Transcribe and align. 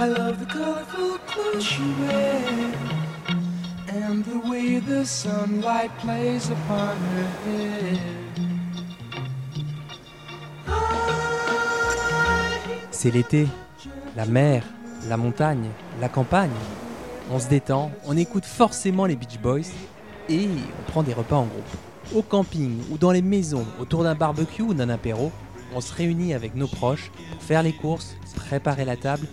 I 0.00 0.06
love 0.06 0.38
the 0.38 0.46
colorful 0.46 1.18
clothes 1.26 1.64
she 1.64 1.82
wears 1.98 2.74
and 3.88 4.24
the 4.24 4.48
way 4.48 4.78
the 4.78 5.04
sunlight 5.04 5.90
plays 5.98 6.48
upon. 6.50 6.96
C'est 12.92 13.10
l'été, 13.10 13.48
la 14.16 14.24
mer, 14.26 14.62
la 15.08 15.16
montagne, 15.16 15.68
la 16.00 16.08
campagne. 16.08 16.50
On 17.32 17.40
se 17.40 17.48
détend, 17.48 17.90
on 18.06 18.16
écoute 18.16 18.44
forcément 18.44 19.04
les 19.04 19.16
Beach 19.16 19.40
Boys 19.40 19.72
et 20.28 20.46
on 20.46 20.90
prend 20.92 21.02
des 21.02 21.12
repas 21.12 21.36
en 21.36 21.46
groupe. 21.46 22.14
Au 22.14 22.22
camping 22.22 22.78
ou 22.92 22.98
dans 22.98 23.10
les 23.10 23.22
maisons, 23.22 23.66
autour 23.80 24.04
d'un 24.04 24.14
barbecue 24.14 24.62
ou 24.62 24.74
d'un 24.74 24.90
apéro, 24.90 25.32
on 25.74 25.80
se 25.80 25.92
réunit 25.92 26.34
avec 26.34 26.54
nos 26.54 26.68
proches 26.68 27.10
pour 27.32 27.42
faire 27.42 27.64
les 27.64 27.72
courses, 27.72 28.14
préparer 28.48 28.84
la 28.84 28.96
table 28.96 29.26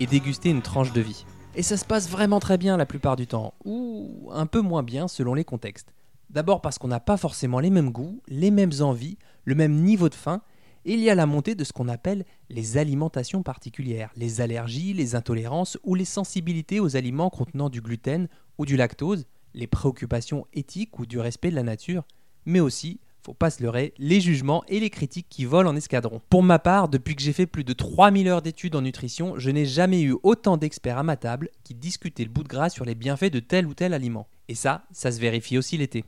et 0.00 0.06
déguster 0.06 0.50
une 0.50 0.62
tranche 0.62 0.92
de 0.92 1.00
vie. 1.00 1.24
Et 1.54 1.62
ça 1.62 1.76
se 1.76 1.84
passe 1.84 2.08
vraiment 2.08 2.40
très 2.40 2.58
bien 2.58 2.76
la 2.76 2.86
plupart 2.86 3.16
du 3.16 3.26
temps, 3.26 3.54
ou 3.64 4.30
un 4.32 4.46
peu 4.46 4.60
moins 4.60 4.82
bien 4.82 5.08
selon 5.08 5.34
les 5.34 5.44
contextes. 5.44 5.92
D'abord 6.30 6.60
parce 6.60 6.78
qu'on 6.78 6.88
n'a 6.88 7.00
pas 7.00 7.16
forcément 7.16 7.60
les 7.60 7.70
mêmes 7.70 7.90
goûts, 7.90 8.22
les 8.28 8.50
mêmes 8.50 8.72
envies, 8.80 9.18
le 9.44 9.54
même 9.54 9.74
niveau 9.74 10.08
de 10.08 10.14
faim, 10.14 10.42
et 10.84 10.94
il 10.94 11.00
y 11.00 11.10
a 11.10 11.14
la 11.14 11.26
montée 11.26 11.54
de 11.54 11.64
ce 11.64 11.72
qu'on 11.72 11.88
appelle 11.88 12.24
les 12.48 12.78
alimentations 12.78 13.42
particulières, 13.42 14.10
les 14.16 14.40
allergies, 14.40 14.94
les 14.94 15.14
intolérances 15.14 15.76
ou 15.84 15.94
les 15.94 16.04
sensibilités 16.04 16.80
aux 16.80 16.96
aliments 16.96 17.30
contenant 17.30 17.68
du 17.68 17.82
gluten 17.82 18.28
ou 18.56 18.64
du 18.64 18.76
lactose, 18.76 19.26
les 19.52 19.66
préoccupations 19.66 20.46
éthiques 20.54 20.98
ou 20.98 21.04
du 21.04 21.18
respect 21.18 21.50
de 21.50 21.56
la 21.56 21.62
nature, 21.62 22.04
mais 22.46 22.60
aussi 22.60 23.00
faut 23.24 23.34
pas 23.34 23.50
se 23.50 23.62
leurrer, 23.62 23.94
les 23.98 24.20
jugements 24.20 24.64
et 24.68 24.80
les 24.80 24.90
critiques 24.90 25.28
qui 25.28 25.44
volent 25.44 25.70
en 25.70 25.76
escadron. 25.76 26.20
Pour 26.30 26.42
ma 26.42 26.58
part, 26.58 26.88
depuis 26.88 27.16
que 27.16 27.22
j'ai 27.22 27.32
fait 27.32 27.46
plus 27.46 27.64
de 27.64 27.72
3000 27.72 28.28
heures 28.28 28.42
d'études 28.42 28.76
en 28.76 28.82
nutrition, 28.82 29.38
je 29.38 29.50
n'ai 29.50 29.66
jamais 29.66 30.02
eu 30.02 30.16
autant 30.22 30.56
d'experts 30.56 30.98
à 30.98 31.02
ma 31.02 31.16
table 31.16 31.50
qui 31.64 31.74
discutaient 31.74 32.24
le 32.24 32.30
bout 32.30 32.42
de 32.42 32.48
gras 32.48 32.70
sur 32.70 32.84
les 32.84 32.94
bienfaits 32.94 33.32
de 33.32 33.40
tel 33.40 33.66
ou 33.66 33.74
tel 33.74 33.94
aliment. 33.94 34.26
Et 34.48 34.54
ça, 34.54 34.84
ça 34.92 35.12
se 35.12 35.20
vérifie 35.20 35.58
aussi 35.58 35.76
l'été. 35.76 36.04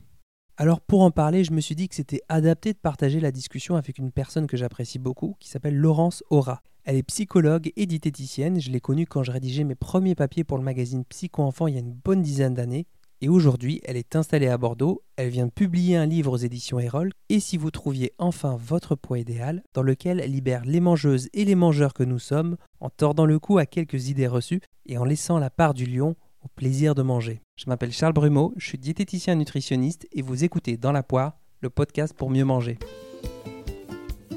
Alors 0.55 0.81
pour 0.81 1.01
en 1.01 1.09
parler, 1.09 1.43
je 1.43 1.51
me 1.51 1.61
suis 1.61 1.75
dit 1.75 1.89
que 1.89 1.95
c'était 1.95 2.21
adapté 2.29 2.73
de 2.73 2.77
partager 2.77 3.19
la 3.19 3.31
discussion 3.31 3.75
avec 3.75 3.97
une 3.97 4.11
personne 4.11 4.45
que 4.45 4.57
j'apprécie 4.57 4.99
beaucoup, 4.99 5.35
qui 5.39 5.49
s'appelle 5.49 5.75
Laurence 5.75 6.23
Aura. 6.29 6.61
Elle 6.83 6.97
est 6.97 7.03
psychologue 7.03 7.71
et 7.75 7.85
diététicienne, 7.85 8.59
je 8.59 8.69
l'ai 8.69 8.81
connue 8.81 9.07
quand 9.07 9.23
je 9.23 9.31
rédigeais 9.31 9.63
mes 9.63 9.73
premiers 9.73 10.15
papiers 10.15 10.43
pour 10.43 10.57
le 10.57 10.63
magazine 10.63 11.05
Psycho 11.05 11.41
Enfant 11.41 11.67
il 11.67 11.73
y 11.73 11.77
a 11.77 11.79
une 11.79 11.93
bonne 11.93 12.21
dizaine 12.21 12.53
d'années, 12.53 12.85
et 13.23 13.29
aujourd'hui 13.29 13.79
elle 13.85 13.95
est 13.95 14.17
installée 14.17 14.49
à 14.49 14.57
Bordeaux, 14.57 15.01
elle 15.15 15.29
vient 15.29 15.45
de 15.45 15.51
publier 15.51 15.95
un 15.95 16.05
livre 16.05 16.33
aux 16.33 16.37
éditions 16.37 16.77
Erol, 16.77 17.13
et 17.29 17.39
si 17.39 17.55
vous 17.55 17.71
trouviez 17.71 18.11
enfin 18.17 18.57
votre 18.61 18.95
poids 18.95 19.17
idéal, 19.17 19.63
dans 19.73 19.81
lequel 19.81 20.19
elle 20.19 20.33
libère 20.33 20.65
les 20.65 20.81
mangeuses 20.81 21.29
et 21.33 21.45
les 21.45 21.55
mangeurs 21.55 21.93
que 21.93 22.03
nous 22.03 22.19
sommes, 22.19 22.57
en 22.81 22.89
tordant 22.89 23.25
le 23.25 23.39
cou 23.39 23.59
à 23.59 23.65
quelques 23.65 24.09
idées 24.09 24.27
reçues, 24.27 24.59
et 24.85 24.97
en 24.97 25.05
laissant 25.05 25.39
la 25.39 25.49
part 25.49 25.73
du 25.73 25.85
lion 25.85 26.17
au 26.43 26.49
plaisir 26.49 26.95
de 26.95 27.01
manger. 27.01 27.39
Je 27.55 27.65
m'appelle 27.67 27.93
Charles 27.93 28.11
Brumeau, 28.11 28.53
je 28.57 28.67
suis 28.67 28.77
diététicien 28.77 29.35
nutritionniste 29.35 30.05
et 30.11 30.21
vous 30.21 30.43
écoutez 30.43 30.75
Dans 30.75 30.91
la 30.91 31.01
poire, 31.01 31.37
le 31.61 31.69
podcast 31.69 32.13
pour 32.13 32.29
mieux 32.29 32.43
manger. 32.43 32.77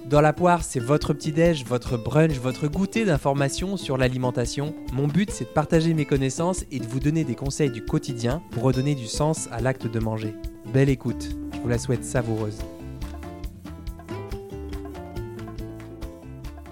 Dans 0.09 0.21
la 0.21 0.33
poire, 0.33 0.63
c'est 0.63 0.79
votre 0.79 1.15
petit-déj, 1.15 1.65
votre 1.65 1.97
brunch, 1.97 2.39
votre 2.39 2.69
goûter 2.69 3.05
d'informations 3.05 3.77
sur 3.77 3.99
l'alimentation. 3.99 4.73
Mon 4.93 5.09
but, 5.09 5.33
c'est 5.33 5.47
de 5.47 5.51
partager 5.51 5.95
mes 5.95 6.05
connaissances 6.05 6.65
et 6.71 6.79
de 6.79 6.87
vous 6.87 7.01
donner 7.01 7.25
des 7.25 7.35
conseils 7.35 7.71
du 7.71 7.85
quotidien 7.85 8.41
pour 8.53 8.63
redonner 8.63 8.95
du 8.95 9.09
sens 9.09 9.49
à 9.51 9.61
l'acte 9.61 9.89
de 9.89 9.99
manger. 9.99 10.33
Belle 10.73 10.91
écoute, 10.91 11.37
je 11.53 11.59
vous 11.59 11.67
la 11.67 11.79
souhaite 11.79 12.05
savoureuse. 12.05 12.59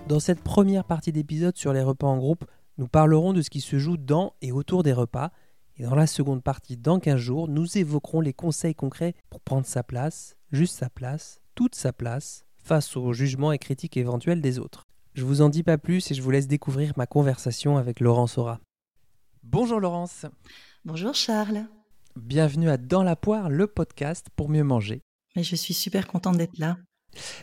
Dans 0.06 0.20
cette 0.20 0.40
première 0.40 0.84
partie 0.84 1.10
d'épisode 1.10 1.56
sur 1.56 1.72
les 1.72 1.82
repas 1.82 2.06
en 2.06 2.18
groupe, 2.18 2.44
nous 2.78 2.86
parlerons 2.86 3.32
de 3.32 3.42
ce 3.42 3.50
qui 3.50 3.60
se 3.60 3.80
joue 3.80 3.96
dans 3.96 4.34
et 4.42 4.52
autour 4.52 4.84
des 4.84 4.92
repas. 4.92 5.32
Et 5.76 5.82
dans 5.82 5.96
la 5.96 6.06
seconde 6.06 6.44
partie, 6.44 6.76
dans 6.76 7.00
15 7.00 7.16
jours, 7.16 7.48
nous 7.48 7.78
évoquerons 7.78 8.20
les 8.20 8.32
conseils 8.32 8.76
concrets 8.76 9.16
pour 9.28 9.40
prendre 9.40 9.66
sa 9.66 9.82
place, 9.82 10.36
juste 10.52 10.76
sa 10.76 10.88
place, 10.88 11.40
toute 11.56 11.74
sa 11.74 11.92
place, 11.92 12.44
face 12.64 12.96
aux 12.96 13.12
jugements 13.12 13.52
et 13.52 13.58
critiques 13.58 13.96
éventuels 13.96 14.40
des 14.40 14.58
autres. 14.58 14.84
Je 15.14 15.24
vous 15.24 15.42
en 15.42 15.48
dis 15.48 15.62
pas 15.62 15.78
plus 15.78 16.10
et 16.10 16.14
je 16.14 16.22
vous 16.22 16.30
laisse 16.30 16.48
découvrir 16.48 16.92
ma 16.96 17.06
conversation 17.06 17.76
avec 17.76 18.00
Laurence 18.00 18.38
Aura. 18.38 18.60
Bonjour 19.42 19.78
Laurence. 19.78 20.26
Bonjour 20.84 21.14
Charles. 21.14 21.66
Bienvenue 22.16 22.70
à 22.70 22.76
Dans 22.76 23.02
la 23.02 23.16
poire, 23.16 23.50
le 23.50 23.66
podcast 23.66 24.28
pour 24.34 24.48
mieux 24.48 24.64
manger. 24.64 25.02
Mais 25.36 25.42
je 25.42 25.56
suis 25.56 25.74
super 25.74 26.06
contente 26.06 26.38
d'être 26.38 26.58
là. 26.58 26.78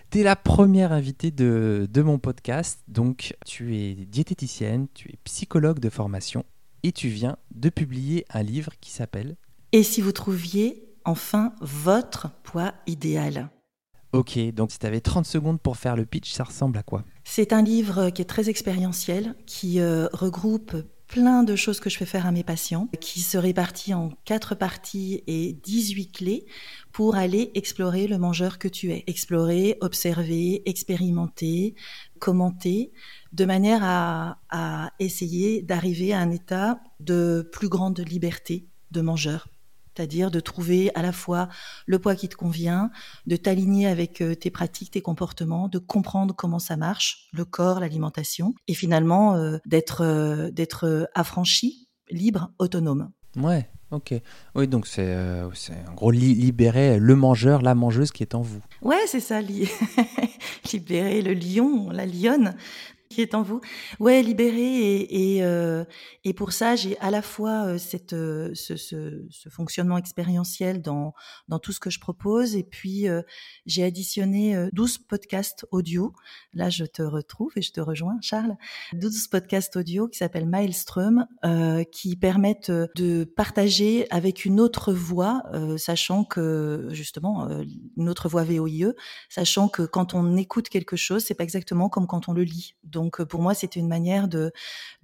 Tu 0.09 0.19
es 0.19 0.23
la 0.23 0.35
première 0.35 0.91
invitée 0.91 1.31
de, 1.31 1.87
de 1.89 2.01
mon 2.01 2.19
podcast, 2.19 2.81
donc 2.87 3.35
tu 3.45 3.77
es 3.77 3.93
diététicienne, 3.93 4.87
tu 4.93 5.09
es 5.09 5.17
psychologue 5.23 5.79
de 5.79 5.89
formation 5.89 6.45
et 6.83 6.91
tu 6.91 7.09
viens 7.09 7.37
de 7.51 7.69
publier 7.69 8.25
un 8.31 8.43
livre 8.43 8.73
qui 8.81 8.91
s'appelle 8.91 9.37
Et 9.71 9.83
si 9.83 10.01
vous 10.01 10.11
trouviez 10.11 10.89
enfin 11.05 11.53
votre 11.61 12.31
poids 12.43 12.73
idéal? 12.87 13.49
Ok, 14.13 14.37
donc 14.53 14.71
si 14.71 14.79
tu 14.79 14.85
avais 14.85 14.99
30 14.99 15.25
secondes 15.25 15.61
pour 15.61 15.77
faire 15.77 15.95
le 15.95 16.05
pitch, 16.05 16.31
ça 16.33 16.43
ressemble 16.43 16.77
à 16.77 16.83
quoi 16.83 17.05
C'est 17.23 17.53
un 17.53 17.61
livre 17.61 18.09
qui 18.09 18.21
est 18.21 18.25
très 18.25 18.49
expérientiel, 18.49 19.35
qui 19.45 19.79
euh, 19.79 20.07
regroupe 20.11 20.75
plein 21.07 21.43
de 21.43 21.55
choses 21.55 21.79
que 21.79 21.89
je 21.89 21.97
fais 21.97 22.05
faire 22.05 22.25
à 22.25 22.31
mes 22.31 22.43
patients, 22.43 22.89
qui 22.99 23.21
se 23.21 23.37
répartit 23.37 23.93
en 23.93 24.11
quatre 24.25 24.55
parties 24.55 25.23
et 25.27 25.53
18 25.53 26.11
clés 26.11 26.45
pour 26.91 27.15
aller 27.15 27.51
explorer 27.53 28.07
le 28.07 28.17
mangeur 28.17 28.59
que 28.59 28.67
tu 28.67 28.91
es. 28.91 29.03
Explorer, 29.07 29.77
observer, 29.81 30.61
expérimenter, 30.69 31.75
commenter, 32.19 32.91
de 33.31 33.45
manière 33.45 33.81
à, 33.83 34.39
à 34.49 34.91
essayer 34.99 35.61
d'arriver 35.61 36.13
à 36.13 36.19
un 36.19 36.31
état 36.31 36.79
de 36.99 37.49
plus 37.51 37.69
grande 37.69 37.99
liberté 37.99 38.67
de 38.91 39.01
mangeur 39.01 39.47
c'est-à-dire 39.95 40.31
de 40.31 40.39
trouver 40.39 40.91
à 40.95 41.01
la 41.01 41.11
fois 41.11 41.49
le 41.85 41.99
poids 41.99 42.15
qui 42.15 42.29
te 42.29 42.35
convient, 42.35 42.91
de 43.25 43.35
t'aligner 43.35 43.87
avec 43.87 44.21
euh, 44.21 44.35
tes 44.35 44.49
pratiques, 44.49 44.91
tes 44.91 45.01
comportements, 45.01 45.67
de 45.67 45.79
comprendre 45.79 46.35
comment 46.35 46.59
ça 46.59 46.77
marche, 46.77 47.27
le 47.33 47.45
corps, 47.45 47.79
l'alimentation, 47.79 48.53
et 48.67 48.73
finalement 48.73 49.35
euh, 49.35 49.57
d'être 49.65 50.01
euh, 50.01 50.51
d'être 50.51 51.09
affranchi, 51.13 51.89
libre, 52.09 52.51
autonome. 52.59 53.11
Ouais, 53.35 53.69
ok. 53.91 54.13
Oui, 54.55 54.67
donc 54.67 54.87
c'est 54.87 55.15
en 55.15 55.93
gros 55.93 56.11
libérer 56.11 56.99
le 56.99 57.15
mangeur, 57.15 57.61
la 57.61 57.75
mangeuse 57.75 58.11
qui 58.11 58.23
est 58.23 58.35
en 58.35 58.41
vous. 58.41 58.61
Ouais, 58.81 58.99
c'est 59.07 59.19
ça, 59.19 59.41
libérer 60.73 61.21
le 61.21 61.33
lion, 61.33 61.89
la 61.91 62.05
lionne 62.05 62.55
qui 63.11 63.21
est 63.21 63.35
en 63.35 63.43
vous. 63.43 63.61
Ouais, 63.99 64.23
libéré 64.23 65.01
et 65.03 65.21
et, 65.21 65.43
euh, 65.43 65.83
et 66.23 66.33
pour 66.33 66.51
ça 66.51 66.75
j'ai 66.75 66.97
à 66.99 67.11
la 67.11 67.21
fois 67.21 67.65
euh, 67.65 67.77
cette 67.77 68.13
euh, 68.13 68.51
ce, 68.55 68.75
ce, 68.75 69.25
ce, 69.29 69.49
fonctionnement 69.49 69.97
expérientiel 69.97 70.81
dans 70.81 71.13
dans 71.47 71.59
tout 71.59 71.71
ce 71.71 71.79
que 71.79 71.89
je 71.89 71.99
propose 71.99 72.55
et 72.55 72.63
puis 72.63 73.07
euh, 73.07 73.21
j'ai 73.65 73.83
additionné 73.83 74.69
12 74.73 74.99
podcasts 74.99 75.65
audio. 75.71 76.13
Là 76.53 76.69
je 76.69 76.85
te 76.85 77.01
retrouve 77.01 77.51
et 77.55 77.61
je 77.61 77.71
te 77.71 77.81
rejoins 77.81 78.17
Charles. 78.21 78.55
12 78.93 79.27
podcasts 79.27 79.75
audio 79.75 80.07
qui 80.07 80.17
s'appellent 80.17 80.47
Maelstrom 80.47 81.27
qui 81.91 82.15
permettent 82.15 82.71
de 82.71 83.23
partager 83.23 84.07
avec 84.09 84.45
une 84.45 84.59
autre 84.59 84.93
voix 84.93 85.43
sachant 85.77 86.23
que 86.23 86.87
justement 86.91 87.49
une 87.97 88.09
autre 88.09 88.29
voix 88.29 88.43
VOIE 88.43 88.93
sachant 89.29 89.67
que 89.67 89.83
quand 89.83 90.13
on 90.13 90.37
écoute 90.37 90.69
quelque 90.69 90.95
chose 90.95 91.23
c'est 91.25 91.35
pas 91.35 91.43
exactement 91.43 91.89
comme 91.89 92.07
quand 92.07 92.29
on 92.29 92.33
le 92.33 92.43
lit. 92.43 92.75
Donc 93.01 93.19
euh, 93.19 93.25
pour 93.25 93.41
moi, 93.41 93.53
c'était 93.53 93.79
une 93.79 93.87
manière 93.87 94.27
de, 94.27 94.51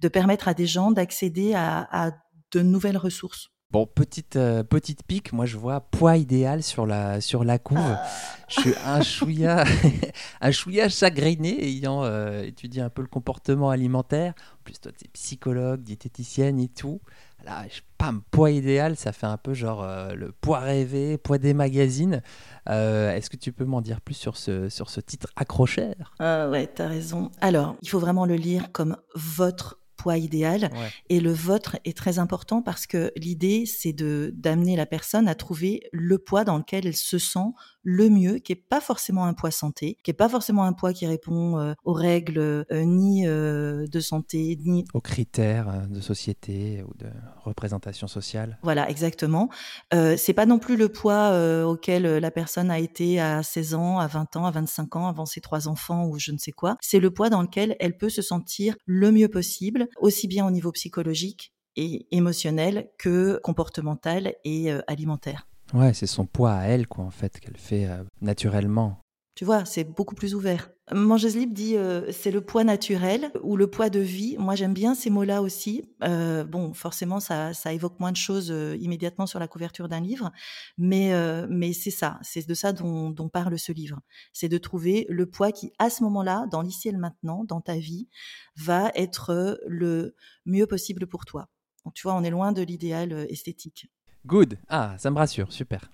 de 0.00 0.08
permettre 0.08 0.46
à 0.46 0.54
des 0.54 0.66
gens 0.66 0.92
d'accéder 0.92 1.54
à, 1.54 2.12
de 2.52 2.60
nouvelles 2.62 2.96
ressources. 2.96 3.50
Bon, 3.70 3.84
petite, 3.84 4.36
euh, 4.36 4.62
petite 4.62 5.02
pique, 5.02 5.34
moi 5.34 5.44
je 5.44 5.58
vois 5.58 5.82
poids 5.82 6.16
idéal 6.16 6.62
sur 6.62 6.86
la, 6.86 7.20
sur 7.20 7.44
la 7.44 7.58
couve. 7.58 7.76
Ah. 7.78 8.02
Je 8.48 8.60
suis 8.62 8.74
un 8.86 9.02
chouïa, 9.02 9.64
un 10.40 10.50
chouïa 10.50 10.88
chagriné 10.88 11.62
ayant 11.66 12.02
euh, 12.02 12.44
étudié 12.44 12.80
un 12.80 12.88
peu 12.88 13.02
le 13.02 13.08
comportement 13.08 13.68
alimentaire. 13.68 14.32
En 14.54 14.62
plus, 14.64 14.80
toi, 14.80 14.90
tu 14.96 15.04
es 15.04 15.08
psychologue, 15.08 15.82
diététicienne 15.82 16.58
et 16.60 16.68
tout. 16.68 17.02
Là, 17.44 17.66
pam, 17.98 18.22
poids 18.30 18.50
idéal, 18.50 18.96
ça 18.96 19.12
fait 19.12 19.26
un 19.26 19.36
peu 19.36 19.52
genre 19.52 19.86
le 20.14 20.32
poids 20.32 20.58
rêvé, 20.60 21.18
poids 21.18 21.38
des 21.38 21.54
magazines. 21.54 22.22
Euh, 22.68 23.14
est-ce 23.14 23.30
que 23.30 23.36
tu 23.36 23.52
peux 23.52 23.64
m'en 23.64 23.80
dire 23.80 24.00
plus 24.00 24.14
sur 24.14 24.36
ce, 24.36 24.68
sur 24.68 24.90
ce 24.90 25.00
titre 25.00 25.28
accrocheur? 25.36 26.14
Euh, 26.20 26.50
Ouais, 26.50 26.70
tu 26.74 26.82
as 26.82 26.88
raison. 26.88 27.30
Alors, 27.40 27.76
il 27.82 27.88
faut 27.88 28.00
vraiment 28.00 28.26
le 28.26 28.34
lire 28.34 28.72
comme 28.72 28.96
votre 29.14 29.77
poids 29.98 30.16
idéal. 30.16 30.70
Et 31.10 31.20
le 31.20 31.32
vôtre 31.32 31.76
est 31.84 31.96
très 31.96 32.18
important 32.18 32.62
parce 32.62 32.86
que 32.86 33.12
l'idée, 33.16 33.66
c'est 33.66 33.92
de 33.92 34.32
d'amener 34.34 34.76
la 34.76 34.86
personne 34.86 35.28
à 35.28 35.34
trouver 35.34 35.82
le 35.92 36.18
poids 36.18 36.44
dans 36.44 36.56
lequel 36.56 36.86
elle 36.86 36.96
se 36.96 37.18
sent 37.18 37.50
le 37.90 38.10
mieux, 38.10 38.38
qui 38.38 38.52
est 38.52 38.68
pas 38.68 38.82
forcément 38.82 39.24
un 39.24 39.32
poids 39.32 39.50
santé, 39.50 39.96
qui 40.02 40.10
est 40.10 40.14
pas 40.14 40.28
forcément 40.28 40.64
un 40.64 40.74
poids 40.74 40.92
qui 40.92 41.06
répond 41.06 41.58
euh, 41.58 41.72
aux 41.84 41.94
règles 41.94 42.38
euh, 42.38 42.64
ni 42.84 43.26
euh, 43.26 43.86
de 43.86 44.00
santé 44.00 44.58
ni 44.62 44.84
aux 44.92 45.00
critères 45.00 45.88
de 45.88 46.00
société 46.00 46.84
ou 46.86 46.92
de 46.98 47.06
représentation 47.44 48.06
sociale. 48.06 48.58
Voilà, 48.62 48.90
exactement. 48.90 49.48
c'est 49.90 50.34
pas 50.34 50.44
non 50.44 50.58
plus 50.58 50.76
le 50.76 50.90
poids 50.90 51.64
auquel 51.64 52.02
la 52.02 52.30
personne 52.30 52.70
a 52.70 52.78
été 52.78 53.20
à 53.20 53.42
16 53.42 53.74
ans, 53.74 53.98
à 53.98 54.06
20 54.06 54.36
ans, 54.36 54.44
à 54.44 54.50
25 54.50 54.96
ans, 54.96 55.08
avant 55.08 55.24
ses 55.24 55.40
trois 55.40 55.66
enfants 55.66 56.06
ou 56.06 56.18
je 56.18 56.32
ne 56.32 56.38
sais 56.38 56.52
quoi. 56.52 56.76
C'est 56.80 57.00
le 57.00 57.10
poids 57.10 57.30
dans 57.30 57.40
lequel 57.40 57.76
elle 57.80 57.96
peut 57.96 58.10
se 58.10 58.22
sentir 58.22 58.76
le 58.84 59.10
mieux 59.12 59.28
possible, 59.28 59.87
aussi 59.96 60.28
bien 60.28 60.46
au 60.46 60.50
niveau 60.50 60.72
psychologique 60.72 61.52
et 61.76 62.06
émotionnel 62.10 62.90
que 62.98 63.40
comportemental 63.42 64.34
et 64.44 64.70
alimentaire. 64.86 65.46
Ouais, 65.74 65.94
c'est 65.94 66.06
son 66.06 66.26
poids 66.26 66.52
à 66.52 66.64
elle, 66.64 66.86
quoi, 66.86 67.04
en 67.04 67.10
fait, 67.10 67.38
qu'elle 67.40 67.56
fait 67.56 67.88
naturellement. 68.20 69.00
Tu 69.34 69.44
vois, 69.44 69.64
c'est 69.64 69.84
beaucoup 69.84 70.14
plus 70.14 70.34
ouvert. 70.34 70.70
Mangeuse 70.94 71.36
libre 71.36 71.52
dit 71.52 71.76
euh, 71.76 72.10
c'est 72.12 72.30
le 72.30 72.40
poids 72.40 72.64
naturel 72.64 73.30
ou 73.42 73.56
le 73.56 73.66
poids 73.66 73.90
de 73.90 74.00
vie. 74.00 74.36
Moi, 74.38 74.54
j'aime 74.54 74.74
bien 74.74 74.94
ces 74.94 75.10
mots-là 75.10 75.42
aussi. 75.42 75.84
Euh, 76.02 76.44
bon, 76.44 76.72
forcément, 76.72 77.20
ça, 77.20 77.52
ça, 77.52 77.72
évoque 77.72 78.00
moins 78.00 78.12
de 78.12 78.16
choses 78.16 78.50
euh, 78.50 78.76
immédiatement 78.80 79.26
sur 79.26 79.38
la 79.38 79.48
couverture 79.48 79.88
d'un 79.88 80.00
livre, 80.00 80.30
mais, 80.76 81.12
mais 81.48 81.72
c'est 81.72 81.90
ça, 81.90 82.18
c'est 82.22 82.46
de 82.46 82.54
ça 82.54 82.72
dont, 82.72 83.10
dont, 83.10 83.28
parle 83.28 83.58
ce 83.58 83.72
livre. 83.72 84.00
C'est 84.32 84.48
de 84.48 84.58
trouver 84.58 85.06
le 85.08 85.26
poids 85.26 85.52
qui, 85.52 85.72
à 85.78 85.90
ce 85.90 86.02
moment-là, 86.04 86.46
dans 86.50 86.62
l'ici 86.62 86.88
et 86.88 86.92
le 86.92 86.98
maintenant, 86.98 87.44
dans 87.44 87.60
ta 87.60 87.76
vie, 87.76 88.08
va 88.56 88.90
être 88.94 89.58
le 89.66 90.14
mieux 90.46 90.66
possible 90.66 91.06
pour 91.06 91.24
toi. 91.24 91.48
Donc, 91.84 91.94
tu 91.94 92.02
vois, 92.02 92.14
on 92.14 92.24
est 92.24 92.30
loin 92.30 92.52
de 92.52 92.62
l'idéal 92.62 93.26
esthétique. 93.28 93.90
Good. 94.26 94.58
Ah, 94.68 94.94
ça 94.98 95.10
me 95.10 95.16
rassure. 95.16 95.52
Super. 95.52 95.90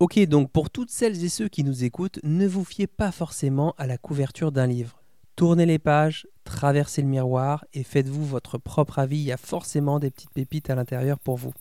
Ok, 0.00 0.16
donc 0.26 0.52
pour 0.52 0.70
toutes 0.70 0.90
celles 0.90 1.24
et 1.24 1.28
ceux 1.28 1.48
qui 1.48 1.64
nous 1.64 1.82
écoutent, 1.82 2.20
ne 2.22 2.46
vous 2.46 2.64
fiez 2.64 2.86
pas 2.86 3.10
forcément 3.10 3.74
à 3.78 3.86
la 3.88 3.98
couverture 3.98 4.52
d'un 4.52 4.68
livre. 4.68 5.02
Tournez 5.34 5.66
les 5.66 5.80
pages, 5.80 6.28
traversez 6.44 7.02
le 7.02 7.08
miroir 7.08 7.64
et 7.72 7.82
faites-vous 7.82 8.24
votre 8.24 8.58
propre 8.58 9.00
avis. 9.00 9.16
Il 9.16 9.24
y 9.24 9.32
a 9.32 9.36
forcément 9.36 9.98
des 9.98 10.12
petites 10.12 10.30
pépites 10.30 10.70
à 10.70 10.76
l'intérieur 10.76 11.18
pour 11.18 11.36
vous. 11.36 11.52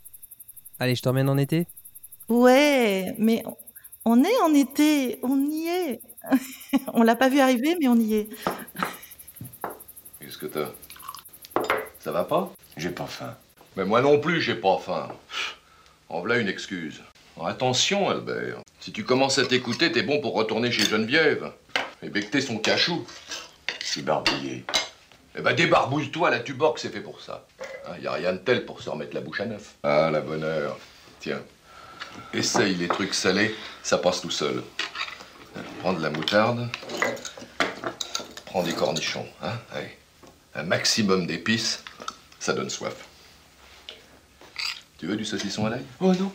Allez, 0.79 0.93
je 0.93 1.01
t'emmène 1.01 1.29
en 1.29 1.37
été? 1.37 1.65
Ouais, 2.29 3.15
mais 3.17 3.43
on 4.05 4.23
est 4.23 4.41
en 4.43 4.53
été, 4.53 5.17
on 5.23 5.39
y 5.49 5.67
est. 5.67 6.01
on 6.93 7.01
l'a 7.01 7.15
pas 7.15 7.29
vu 7.29 7.39
arriver, 7.39 7.75
mais 7.79 7.87
on 7.87 7.95
y 7.95 8.13
est. 8.13 8.29
Qu'est-ce 10.19 10.37
que 10.37 10.45
t'as? 10.45 10.69
Ça 11.99 12.11
va 12.11 12.23
pas? 12.23 12.53
J'ai 12.75 12.91
pas 12.91 13.07
faim. 13.07 13.35
Mais 13.75 13.85
moi 13.85 14.03
non 14.03 14.19
plus, 14.19 14.41
j'ai 14.41 14.55
pas 14.55 14.77
faim. 14.77 15.09
En 16.09 16.19
voilà 16.19 16.37
une 16.37 16.47
excuse. 16.47 17.01
Attention, 17.45 18.09
Albert. 18.09 18.61
Si 18.79 18.91
tu 18.91 19.03
commences 19.03 19.37
à 19.37 19.45
t'écouter, 19.45 19.91
t'es 19.91 20.03
bon 20.03 20.19
pour 20.19 20.33
retourner 20.33 20.71
chez 20.71 20.83
Geneviève. 20.83 21.51
Et 22.01 22.09
becter 22.09 22.41
son 22.41 22.57
cachou. 22.57 23.05
Suis 23.81 24.01
barbouillé. 24.01 24.65
Eh 25.37 25.41
ben, 25.41 25.53
débarbouille-toi, 25.53 26.31
la 26.31 26.39
tuborg, 26.39 26.77
c'est 26.77 26.89
fait 26.89 27.01
pour 27.01 27.21
ça. 27.21 27.45
Il 27.99 28.07
hein, 28.07 28.11
a 28.11 28.13
rien 28.13 28.33
de 28.33 28.37
tel 28.37 28.65
pour 28.65 28.81
se 28.81 28.89
remettre 28.89 29.13
la 29.13 29.21
bouche 29.21 29.39
à 29.41 29.45
neuf. 29.45 29.75
Ah, 29.83 30.09
la 30.11 30.21
bonne 30.21 30.43
heure. 30.43 30.77
Tiens, 31.19 31.41
essaye 32.33 32.75
les 32.75 32.87
trucs 32.87 33.13
salés, 33.13 33.55
ça 33.83 33.97
passe 33.97 34.21
tout 34.21 34.31
seul. 34.31 34.63
Prends 35.79 35.93
de 35.93 36.01
la 36.01 36.09
moutarde. 36.09 36.67
Prends 38.45 38.63
des 38.63 38.73
cornichons, 38.73 39.27
hein. 39.43 39.53
Allez. 39.73 39.97
Un 40.55 40.63
maximum 40.63 41.27
d'épices, 41.27 41.83
ça 42.39 42.53
donne 42.53 42.69
soif. 42.69 42.95
Tu 44.97 45.05
veux 45.05 45.15
du 45.15 45.25
saucisson 45.25 45.67
à 45.67 45.69
l'ail? 45.69 45.85
Oh 45.99 46.13
non. 46.13 46.31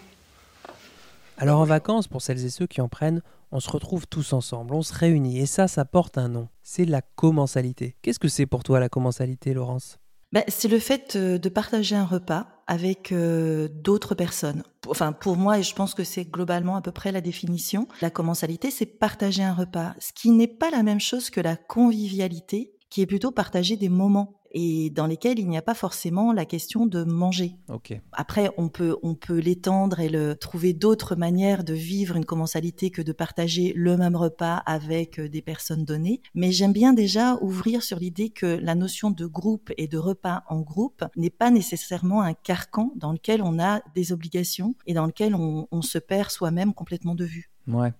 Alors 1.42 1.58
en 1.58 1.64
vacances, 1.64 2.06
pour 2.06 2.22
celles 2.22 2.44
et 2.44 2.50
ceux 2.50 2.68
qui 2.68 2.80
en 2.80 2.88
prennent, 2.88 3.20
on 3.50 3.58
se 3.58 3.68
retrouve 3.68 4.06
tous 4.06 4.32
ensemble, 4.32 4.74
on 4.74 4.82
se 4.82 4.94
réunit, 4.94 5.40
et 5.40 5.46
ça, 5.46 5.66
ça 5.66 5.84
porte 5.84 6.16
un 6.16 6.28
nom. 6.28 6.46
C'est 6.62 6.84
la 6.84 7.02
commensalité. 7.02 7.96
Qu'est-ce 8.00 8.20
que 8.20 8.28
c'est 8.28 8.46
pour 8.46 8.62
toi 8.62 8.78
la 8.78 8.88
commensalité, 8.88 9.52
Laurence? 9.52 9.98
Ben, 10.30 10.44
c'est 10.46 10.68
le 10.68 10.78
fait 10.78 11.16
euh, 11.16 11.38
de 11.38 11.48
partager 11.48 11.96
un 11.96 12.04
repas 12.04 12.46
avec 12.68 13.10
euh, 13.10 13.66
d'autres 13.68 14.14
personnes. 14.14 14.62
Enfin, 14.86 15.10
pour 15.10 15.36
moi, 15.36 15.58
et 15.58 15.64
je 15.64 15.74
pense 15.74 15.94
que 15.94 16.04
c'est 16.04 16.26
globalement 16.26 16.76
à 16.76 16.80
peu 16.80 16.92
près 16.92 17.10
la 17.10 17.20
définition, 17.20 17.88
la 18.02 18.10
commensalité, 18.10 18.70
c'est 18.70 18.86
partager 18.86 19.42
un 19.42 19.52
repas, 19.52 19.96
ce 19.98 20.12
qui 20.12 20.30
n'est 20.30 20.46
pas 20.46 20.70
la 20.70 20.84
même 20.84 21.00
chose 21.00 21.28
que 21.28 21.40
la 21.40 21.56
convivialité, 21.56 22.72
qui 22.88 23.00
est 23.00 23.06
plutôt 23.06 23.32
partager 23.32 23.76
des 23.76 23.88
moments 23.88 24.41
et 24.52 24.90
dans 24.90 25.06
lesquels 25.06 25.38
il 25.38 25.48
n'y 25.48 25.56
a 25.56 25.62
pas 25.62 25.74
forcément 25.74 26.32
la 26.32 26.44
question 26.44 26.86
de 26.86 27.02
manger. 27.04 27.56
Après, 28.12 28.50
on 28.56 28.68
peut, 28.68 28.96
on 29.02 29.14
peut 29.14 29.38
l'étendre 29.38 30.00
et 30.00 30.08
le, 30.08 30.36
trouver 30.36 30.72
d'autres 30.72 31.16
manières 31.16 31.64
de 31.64 31.74
vivre 31.74 32.16
une 32.16 32.24
commensalité 32.24 32.90
que 32.90 33.02
de 33.02 33.12
partager 33.12 33.72
le 33.74 33.96
même 33.96 34.16
repas 34.16 34.56
avec 34.66 35.18
euh, 35.18 35.28
des 35.28 35.42
personnes 35.42 35.84
données. 35.84 36.20
Mais 36.34 36.52
j'aime 36.52 36.72
bien 36.72 36.92
déjà 36.92 37.36
ouvrir 37.40 37.82
sur 37.82 37.98
l'idée 37.98 38.30
que 38.30 38.58
la 38.60 38.74
notion 38.74 39.10
de 39.10 39.26
groupe 39.26 39.72
et 39.78 39.88
de 39.88 39.98
repas 39.98 40.44
en 40.48 40.60
groupe 40.60 41.04
n'est 41.16 41.30
pas 41.30 41.50
nécessairement 41.50 42.22
un 42.22 42.34
carcan 42.34 42.92
dans 42.96 43.12
lequel 43.12 43.42
on 43.42 43.58
a 43.58 43.80
des 43.94 44.12
obligations 44.12 44.74
et 44.86 44.94
dans 44.94 45.06
lequel 45.06 45.34
on, 45.34 45.66
on 45.70 45.82
se 45.82 45.98
perd 45.98 46.30
soi-même 46.30 46.74
complètement 46.74 47.14
de 47.14 47.24
vue. 47.24 47.50
Ouais 47.66 47.92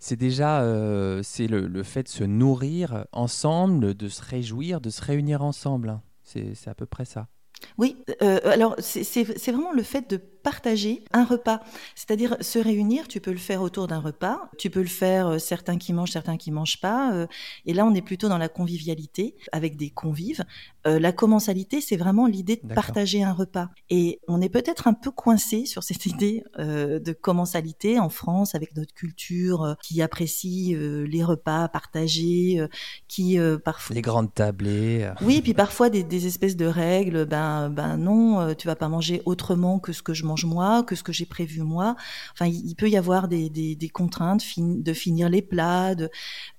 c'est 0.00 0.16
déjà 0.16 0.62
euh, 0.62 1.20
c'est 1.22 1.46
le, 1.46 1.82
fait 1.82 2.04
de 2.04 2.08
se 2.08 2.24
nourrir 2.24 3.04
ensemble, 3.12 3.94
de 3.94 4.08
se 4.08 4.22
réjouir, 4.22 4.80
de 4.80 4.90
se 4.90 5.02
réunir 5.02 5.42
ensemble. 5.42 5.90
Hein. 5.90 6.02
C'est 6.24 6.68
à 6.68 6.74
peu 6.74 6.86
près 6.86 7.04
ça. 7.04 7.28
Oui, 7.76 8.02
euh, 8.22 8.40
alors 8.44 8.74
c'est 8.78 9.22
vraiment 9.52 9.72
le 9.72 9.82
fait 9.82 10.08
de 10.10 10.20
partager 10.42 11.04
un 11.12 11.24
repas, 11.24 11.60
c'est-à-dire 11.94 12.36
se 12.40 12.58
réunir. 12.58 13.08
Tu 13.08 13.20
peux 13.20 13.32
le 13.32 13.38
faire 13.38 13.62
autour 13.62 13.86
d'un 13.86 14.00
repas, 14.00 14.50
tu 14.58 14.70
peux 14.70 14.80
le 14.80 14.86
faire 14.86 15.28
euh, 15.28 15.38
certains 15.38 15.78
qui 15.78 15.92
mangent, 15.92 16.10
certains 16.10 16.36
qui 16.36 16.50
mangent 16.50 16.80
pas. 16.80 17.12
Euh, 17.12 17.26
et 17.66 17.74
là, 17.74 17.84
on 17.84 17.94
est 17.94 18.02
plutôt 18.02 18.28
dans 18.28 18.38
la 18.38 18.48
convivialité 18.48 19.36
avec 19.52 19.76
des 19.76 19.90
convives. 19.90 20.44
la 20.84 21.12
commensalité, 21.12 21.80
c'est 21.80 21.96
vraiment 21.96 22.26
l'idée 22.26 22.56
de 22.62 22.74
partager 22.74 23.22
un 23.22 23.32
repas. 23.32 23.68
Et 23.90 24.20
on 24.28 24.40
est 24.40 24.48
peut-être 24.48 24.88
un 24.88 24.94
peu 24.94 25.10
coincé 25.10 25.66
sur 25.66 25.82
cette 25.82 26.06
idée 26.12 26.42
de 26.58 27.12
commensalité 27.12 27.98
en 27.98 28.08
France 28.08 28.54
avec 28.54 28.74
notre 28.76 28.94
culture 28.94 29.76
qui 29.82 30.00
apprécie 30.02 30.74
les 30.76 31.22
repas 31.22 31.68
partagés, 31.68 32.66
qui 33.08 33.38
parfois 33.64 33.94
les 33.94 34.02
grandes 34.02 34.32
tablées. 34.32 35.10
Oui, 35.20 35.42
puis 35.42 35.54
parfois 35.54 35.90
des, 35.90 36.02
des 36.02 36.26
espèces 36.26 36.56
de 36.56 36.66
règles. 36.66 37.26
Ben, 37.26 37.68
ben 37.68 37.96
non, 37.96 38.54
tu 38.54 38.66
vas 38.66 38.76
pas 38.76 38.88
manger 38.88 39.22
autrement 39.26 39.78
que 39.78 39.92
ce 39.92 40.02
que 40.02 40.14
je 40.14 40.24
mange 40.24 40.29
moi, 40.44 40.82
que 40.82 40.94
ce 40.94 41.02
que 41.02 41.12
j'ai 41.12 41.26
prévu 41.26 41.62
moi. 41.62 41.96
Enfin, 42.32 42.46
il, 42.46 42.74
peut 42.74 42.88
y 42.88 42.96
avoir 42.96 43.28
des, 43.28 43.90
contraintes 43.92 44.42
de 44.58 44.92
finir 44.92 45.28
les 45.28 45.42
plats, 45.42 45.94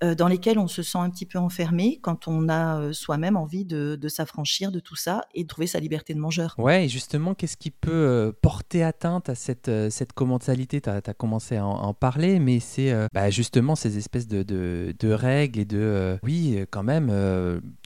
euh, 0.03 0.15
dans 0.15 0.27
lesquelles 0.27 0.59
on 0.59 0.67
se 0.67 0.83
sent 0.83 0.97
un 0.97 1.09
petit 1.09 1.25
peu 1.25 1.39
enfermé 1.39 1.99
quand 2.01 2.27
on 2.27 2.49
a 2.49 2.79
euh, 2.79 2.93
soi-même 2.93 3.37
envie 3.37 3.65
de, 3.65 3.97
s'affranchir 4.07 4.71
de 4.71 4.79
tout 4.79 4.95
ça 4.95 5.23
et 5.33 5.43
de 5.43 5.47
trouver 5.47 5.67
sa 5.67 5.79
liberté 5.79 6.13
de 6.13 6.19
mangeur. 6.19 6.55
Ouais, 6.57 6.85
et 6.85 6.89
justement, 6.89 7.33
qu'est-ce 7.33 7.57
qui 7.57 7.71
peut 7.71 7.91
euh, 7.91 8.31
porter 8.41 8.83
atteinte 8.83 9.29
à 9.29 9.35
cette, 9.35 9.69
commensalité 10.13 10.81
Tu 10.81 10.89
as, 10.89 11.01
commencé 11.13 11.57
à 11.57 11.65
en, 11.65 11.93
parler, 11.93 12.39
mais 12.39 12.59
c'est 12.59 12.93
bah, 13.13 13.29
justement 13.29 13.75
ces 13.75 13.97
espèces 13.97 14.27
de, 14.27 14.95
règles 15.03 15.59
et 15.59 15.65
de... 15.65 16.17
oui, 16.23 16.65
quand 16.71 16.83
même, 16.83 17.11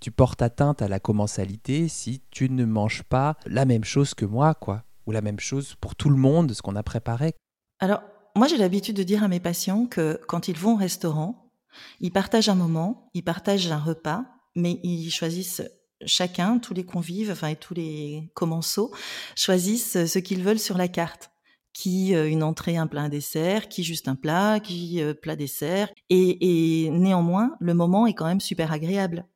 tu 0.02 0.12
portes 0.12 0.42
atteinte 0.42 0.82
à 0.82 0.88
la 0.88 1.00
commensalité 1.00 1.88
si 1.88 2.22
tu 2.32 2.50
ne 2.50 2.66
manges 2.66 3.04
pas 3.04 3.38
la 3.46 3.66
même 3.66 3.84
chose 3.84 4.14
que 4.14 4.26
moi, 4.26 4.54
quoi 4.54 4.84
ou 5.06 5.12
la 5.12 5.22
même 5.22 5.40
chose 5.40 5.76
pour 5.80 5.96
tout 5.96 6.10
le 6.10 6.18
monde, 6.18 6.54
ce 6.54 6.62
qu'on 6.62 6.76
a 6.76 6.84
préparé 6.84 7.34
Alors, 7.80 8.02
moi 8.36 8.48
j'ai 8.48 8.58
l'habitude 8.58 8.96
de 8.96 9.04
dire 9.04 9.24
à 9.24 9.28
mes 9.28 9.40
patients 9.40 9.86
que 9.86 10.20
quand 10.28 10.48
ils 10.48 10.58
vont 10.58 10.74
au 10.74 10.78
restaurant, 10.78 11.52
ils 12.00 12.12
partagent 12.12 12.50
un 12.50 12.56
moment, 12.56 13.10
ils 13.14 13.24
partagent 13.24 13.72
un 13.72 13.80
repas, 13.80 14.26
mais 14.56 14.80
ils 14.84 15.10
choisissent 15.12 15.64
chacun, 16.06 16.60
tous 16.60 16.74
les 16.74 16.86
convives, 16.86 17.32
enfin 17.32 17.48
et 17.48 17.56
tous 17.56 17.74
les 17.74 18.32
commensaux, 18.34 18.94
choisissent 19.36 20.06
ce 20.06 20.20
qu'ils 20.20 20.44
veulent 20.44 20.60
sur 20.60 20.78
la 20.78 20.88
carte 20.88 21.32
qui 21.76 22.16
euh, 22.16 22.30
une 22.30 22.42
entrée, 22.42 22.78
un 22.78 22.88
plat, 22.88 23.02
un 23.02 23.10
dessert, 23.10 23.68
qui 23.68 23.84
juste 23.84 24.08
un 24.08 24.16
plat, 24.16 24.60
qui 24.62 25.02
euh, 25.02 25.14
plat 25.14 25.36
dessert. 25.36 25.90
Et, 26.10 26.86
et, 26.86 26.90
néanmoins, 26.90 27.52
le 27.60 27.74
moment 27.74 28.08
est 28.08 28.14
quand 28.14 28.26
même 28.26 28.40
super 28.40 28.72
agréable. 28.72 29.28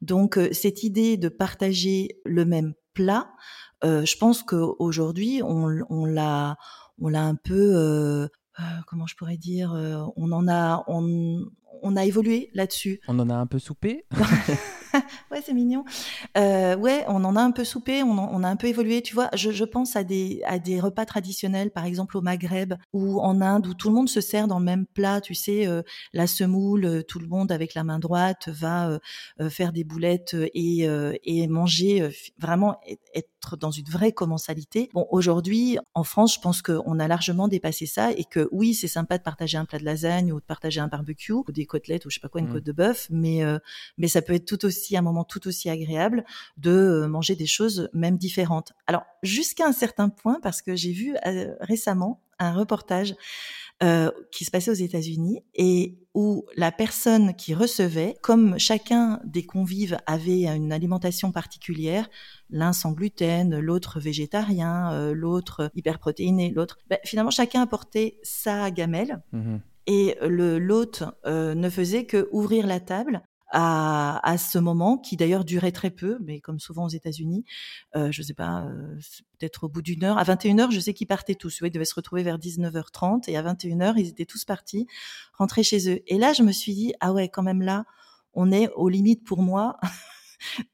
Donc 0.00 0.38
euh, 0.38 0.48
cette 0.52 0.84
idée 0.84 1.16
de 1.16 1.28
partager 1.28 2.20
le 2.24 2.44
même 2.44 2.74
plat, 2.94 3.32
euh, 3.84 4.04
je 4.04 4.16
pense 4.16 4.42
qu'aujourd'hui, 4.42 5.42
on, 5.42 5.84
on 5.90 6.04
l'a, 6.04 6.56
on 7.00 7.08
l'a 7.08 7.22
un 7.22 7.34
peu, 7.34 7.74
euh, 7.74 8.28
euh, 8.60 8.62
comment 8.86 9.06
je 9.06 9.16
pourrais 9.16 9.36
dire, 9.36 9.72
on 10.16 10.32
en 10.32 10.48
a, 10.48 10.84
on, 10.86 11.44
on 11.82 11.96
a 11.96 12.04
évolué 12.04 12.50
là-dessus. 12.54 13.00
On 13.08 13.18
en 13.18 13.28
a 13.28 13.34
un 13.34 13.46
peu 13.46 13.58
soupé? 13.58 14.06
ouais, 15.30 15.40
c'est 15.44 15.52
mignon. 15.52 15.84
Euh, 16.36 16.76
ouais, 16.76 17.04
on 17.08 17.24
en 17.24 17.36
a 17.36 17.40
un 17.40 17.50
peu 17.50 17.64
soupé, 17.64 18.02
on, 18.02 18.10
on 18.10 18.42
a 18.42 18.48
un 18.48 18.56
peu 18.56 18.68
évolué. 18.68 19.02
Tu 19.02 19.14
vois, 19.14 19.28
je, 19.34 19.50
je, 19.50 19.64
pense 19.64 19.96
à 19.96 20.04
des, 20.04 20.40
à 20.46 20.58
des 20.58 20.80
repas 20.80 21.04
traditionnels, 21.04 21.70
par 21.70 21.84
exemple 21.84 22.16
au 22.16 22.20
Maghreb 22.20 22.74
ou 22.92 23.20
en 23.20 23.40
Inde, 23.40 23.66
où 23.66 23.74
tout 23.74 23.88
le 23.88 23.94
monde 23.94 24.08
se 24.08 24.20
sert 24.20 24.48
dans 24.48 24.58
le 24.58 24.64
même 24.64 24.86
plat. 24.86 25.20
Tu 25.20 25.34
sais, 25.34 25.66
euh, 25.66 25.82
la 26.12 26.26
semoule, 26.26 26.84
euh, 26.84 27.02
tout 27.02 27.18
le 27.18 27.26
monde 27.26 27.50
avec 27.50 27.74
la 27.74 27.84
main 27.84 27.98
droite 27.98 28.48
va 28.48 28.98
euh, 29.40 29.50
faire 29.50 29.72
des 29.72 29.84
boulettes 29.84 30.36
et, 30.54 30.86
et 31.24 31.48
manger 31.48 32.10
vraiment 32.38 32.76
être 33.14 33.31
dans 33.56 33.70
une 33.70 33.88
vraie 33.88 34.12
commensalité. 34.12 34.88
Bon, 34.92 35.06
aujourd'hui, 35.10 35.78
en 35.94 36.04
France, 36.04 36.34
je 36.34 36.40
pense 36.40 36.62
qu'on 36.62 36.98
a 36.98 37.08
largement 37.08 37.48
dépassé 37.48 37.86
ça 37.86 38.12
et 38.12 38.24
que 38.24 38.48
oui, 38.52 38.74
c'est 38.74 38.88
sympa 38.88 39.18
de 39.18 39.22
partager 39.22 39.58
un 39.58 39.64
plat 39.64 39.78
de 39.78 39.84
lasagne 39.84 40.32
ou 40.32 40.40
de 40.40 40.44
partager 40.44 40.80
un 40.80 40.88
barbecue 40.88 41.32
ou 41.32 41.44
des 41.48 41.66
côtelettes 41.66 42.06
ou 42.06 42.10
je 42.10 42.14
sais 42.14 42.20
pas 42.20 42.28
quoi, 42.28 42.40
une 42.40 42.48
mmh. 42.48 42.52
côte 42.52 42.64
de 42.64 42.72
bœuf, 42.72 43.06
mais 43.10 43.42
mais 43.98 44.08
ça 44.08 44.22
peut 44.22 44.34
être 44.34 44.46
tout 44.46 44.64
aussi 44.64 44.96
un 44.96 45.02
moment 45.02 45.24
tout 45.24 45.46
aussi 45.46 45.68
agréable 45.70 46.24
de 46.56 46.70
euh, 46.70 47.08
manger 47.08 47.36
des 47.36 47.46
choses 47.46 47.88
même 47.92 48.16
différentes. 48.16 48.72
Alors 48.86 49.04
jusqu'à 49.22 49.66
un 49.66 49.72
certain 49.72 50.08
point, 50.08 50.38
parce 50.42 50.62
que 50.62 50.74
j'ai 50.76 50.92
vu 50.92 51.16
euh, 51.26 51.54
récemment 51.60 52.22
un 52.38 52.52
reportage 52.52 53.14
euh, 53.82 54.10
qui 54.30 54.44
se 54.44 54.50
passait 54.50 54.70
aux 54.70 54.74
États-Unis 54.74 55.40
et 55.54 55.98
où 56.14 56.46
la 56.56 56.70
personne 56.70 57.34
qui 57.34 57.52
recevait, 57.52 58.14
comme 58.22 58.56
chacun 58.58 59.18
des 59.24 59.44
convives 59.44 59.96
avait 60.06 60.44
une 60.46 60.72
alimentation 60.72 61.32
particulière, 61.32 62.08
l'un 62.48 62.72
sans 62.72 62.92
gluten, 62.92 63.58
l'autre 63.58 63.98
végétarien, 63.98 64.92
euh, 64.92 65.14
l'autre 65.14 65.70
hyperprotéiné, 65.74 66.50
l'autre, 66.50 66.78
ben, 66.88 66.98
finalement 67.04 67.32
chacun 67.32 67.62
apportait 67.62 68.20
sa 68.22 68.70
gamelle. 68.70 69.20
Mhm. 69.32 69.60
Et 69.88 70.16
le 70.22 70.60
l'hôte 70.60 71.02
euh, 71.26 71.56
ne 71.56 71.68
faisait 71.68 72.04
que 72.04 72.28
ouvrir 72.30 72.68
la 72.68 72.78
table 72.78 73.22
à, 73.52 74.18
à 74.28 74.38
ce 74.38 74.58
moment 74.58 74.98
qui 74.98 75.16
d'ailleurs 75.16 75.44
durait 75.44 75.72
très 75.72 75.90
peu, 75.90 76.18
mais 76.24 76.40
comme 76.40 76.58
souvent 76.58 76.86
aux 76.86 76.88
États-Unis, 76.88 77.44
euh, 77.94 78.10
je 78.10 78.22
sais 78.22 78.34
pas, 78.34 78.64
euh, 78.64 78.96
peut-être 79.38 79.64
au 79.64 79.68
bout 79.68 79.82
d'une 79.82 80.04
heure, 80.04 80.18
à 80.18 80.24
21h, 80.24 80.70
je 80.70 80.80
sais 80.80 80.94
qu'ils 80.94 81.06
partaient 81.06 81.34
tous. 81.34 81.60
Ils 81.62 81.70
devaient 81.70 81.84
se 81.84 81.94
retrouver 81.94 82.22
vers 82.22 82.38
19h30 82.38 83.28
et 83.28 83.36
à 83.36 83.42
21h, 83.42 83.94
ils 83.98 84.08
étaient 84.08 84.24
tous 84.24 84.44
partis, 84.44 84.86
rentrés 85.34 85.62
chez 85.62 85.92
eux. 85.92 86.00
Et 86.06 86.18
là, 86.18 86.32
je 86.32 86.42
me 86.42 86.50
suis 86.50 86.74
dit, 86.74 86.94
ah 87.00 87.12
ouais, 87.12 87.28
quand 87.28 87.42
même 87.42 87.62
là, 87.62 87.84
on 88.32 88.50
est 88.50 88.70
aux 88.74 88.88
limites 88.88 89.24
pour 89.24 89.42
moi. 89.42 89.78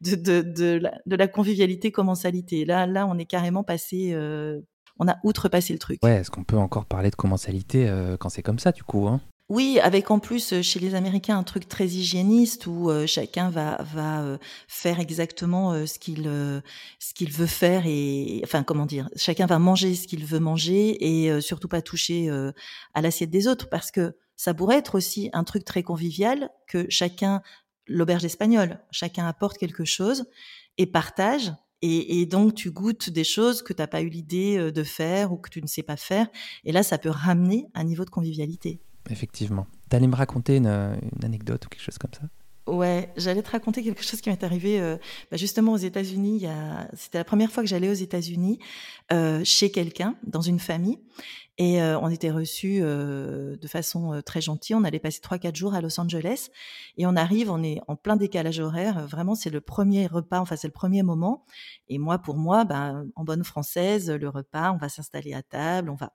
De, 0.00 0.14
de, 0.14 0.40
de, 0.40 0.78
la, 0.80 0.94
de 1.04 1.14
la 1.14 1.28
convivialité 1.28 1.92
commensalité. 1.92 2.64
Là, 2.64 2.86
là, 2.86 3.06
on 3.06 3.18
est 3.18 3.26
carrément 3.26 3.64
passé, 3.64 4.12
euh, 4.14 4.62
on 4.98 5.06
a 5.08 5.18
outrepassé 5.24 5.74
le 5.74 5.78
truc. 5.78 6.02
Ouais, 6.02 6.14
est-ce 6.14 6.30
qu'on 6.30 6.42
peut 6.42 6.56
encore 6.56 6.86
parler 6.86 7.10
de 7.10 7.16
commensalité 7.16 7.86
euh, 7.86 8.16
quand 8.16 8.30
c'est 8.30 8.42
comme 8.42 8.58
ça, 8.58 8.72
du 8.72 8.82
coup 8.82 9.06
hein? 9.08 9.20
Oui, 9.50 9.80
avec 9.80 10.10
en 10.10 10.18
plus 10.18 10.52
euh, 10.52 10.60
chez 10.60 10.78
les 10.78 10.94
Américains 10.94 11.38
un 11.38 11.42
truc 11.42 11.68
très 11.68 11.86
hygiéniste 11.86 12.66
où 12.66 12.90
euh, 12.90 13.06
chacun 13.06 13.48
va 13.48 13.82
va 13.94 14.20
euh, 14.20 14.36
faire 14.68 15.00
exactement 15.00 15.72
euh, 15.72 15.86
ce 15.86 15.98
qu'il 15.98 16.20
veut 17.32 17.46
faire 17.46 17.84
et 17.86 18.42
enfin 18.44 18.62
comment 18.62 18.84
dire, 18.84 19.08
chacun 19.16 19.46
va 19.46 19.58
manger 19.58 19.94
ce 19.94 20.06
qu'il 20.06 20.26
veut 20.26 20.38
manger 20.38 20.98
et 21.02 21.40
surtout 21.40 21.68
pas 21.68 21.80
toucher 21.80 22.28
à 22.94 23.00
l'assiette 23.00 23.30
des 23.30 23.48
autres 23.48 23.70
parce 23.70 23.90
que 23.90 24.14
ça 24.36 24.52
pourrait 24.52 24.76
être 24.76 24.94
aussi 24.96 25.30
un 25.32 25.44
truc 25.44 25.64
très 25.64 25.82
convivial 25.82 26.50
que 26.66 26.86
chacun 26.90 27.42
l'auberge 27.86 28.26
espagnole, 28.26 28.80
chacun 28.90 29.26
apporte 29.26 29.56
quelque 29.56 29.84
chose 29.86 30.26
et 30.76 30.86
partage 30.86 31.52
et, 31.80 32.20
et 32.20 32.26
donc 32.26 32.54
tu 32.54 32.70
goûtes 32.70 33.08
des 33.08 33.24
choses 33.24 33.62
que 33.62 33.72
tu 33.72 33.80
n'as 33.80 33.86
pas 33.86 34.02
eu 34.02 34.08
l'idée 34.10 34.70
de 34.72 34.82
faire 34.84 35.32
ou 35.32 35.38
que 35.38 35.48
tu 35.48 35.62
ne 35.62 35.66
sais 35.66 35.82
pas 35.82 35.96
faire 35.96 36.28
et 36.64 36.72
là 36.72 36.82
ça 36.82 36.98
peut 36.98 37.08
ramener 37.10 37.66
un 37.74 37.84
niveau 37.84 38.04
de 38.04 38.10
convivialité. 38.10 38.80
Effectivement. 39.10 39.66
T'allais 39.88 40.06
me 40.06 40.14
raconter 40.14 40.56
une, 40.56 40.98
anecdote 41.22 41.66
ou 41.66 41.68
quelque 41.68 41.82
chose 41.82 41.98
comme 41.98 42.12
ça? 42.12 42.28
Ouais, 42.68 43.10
j'allais 43.16 43.42
te 43.42 43.50
raconter 43.50 43.82
quelque 43.82 44.02
chose 44.02 44.20
qui 44.20 44.28
m'est 44.28 44.44
arrivé 44.44 44.78
euh, 44.78 44.98
bah, 45.30 45.38
justement 45.38 45.72
aux 45.72 45.78
États-Unis. 45.78 46.46
C'était 46.92 47.16
la 47.16 47.24
première 47.24 47.50
fois 47.50 47.62
que 47.62 47.68
j'allais 47.68 47.88
aux 47.88 47.94
États-Unis 47.94 48.58
euh, 49.10 49.40
chez 49.42 49.70
quelqu'un 49.70 50.16
dans 50.22 50.42
une 50.42 50.58
famille, 50.58 50.98
et 51.56 51.80
euh, 51.80 51.98
on 51.98 52.10
était 52.10 52.30
reçus 52.30 52.80
de 52.80 53.66
façon 53.66 54.20
très 54.24 54.42
gentille. 54.42 54.76
On 54.76 54.84
allait 54.84 54.98
passer 54.98 55.20
trois 55.20 55.38
quatre 55.38 55.56
jours 55.56 55.72
à 55.72 55.80
Los 55.80 55.98
Angeles, 55.98 56.50
et 56.98 57.06
on 57.06 57.16
arrive, 57.16 57.50
on 57.50 57.62
est 57.62 57.80
en 57.88 57.96
plein 57.96 58.16
décalage 58.16 58.60
horaire. 58.60 59.06
Vraiment, 59.06 59.34
c'est 59.34 59.50
le 59.50 59.62
premier 59.62 60.06
repas, 60.06 60.40
enfin 60.40 60.56
c'est 60.56 60.68
le 60.68 60.74
premier 60.74 61.02
moment. 61.02 61.46
Et 61.88 61.96
moi, 61.96 62.18
pour 62.18 62.36
moi, 62.36 62.66
ben, 62.66 63.06
en 63.16 63.24
bonne 63.24 63.44
française, 63.44 64.10
le 64.10 64.28
repas, 64.28 64.72
on 64.72 64.76
va 64.76 64.90
s'installer 64.90 65.32
à 65.32 65.42
table, 65.42 65.88
on 65.88 65.94
va. 65.94 66.12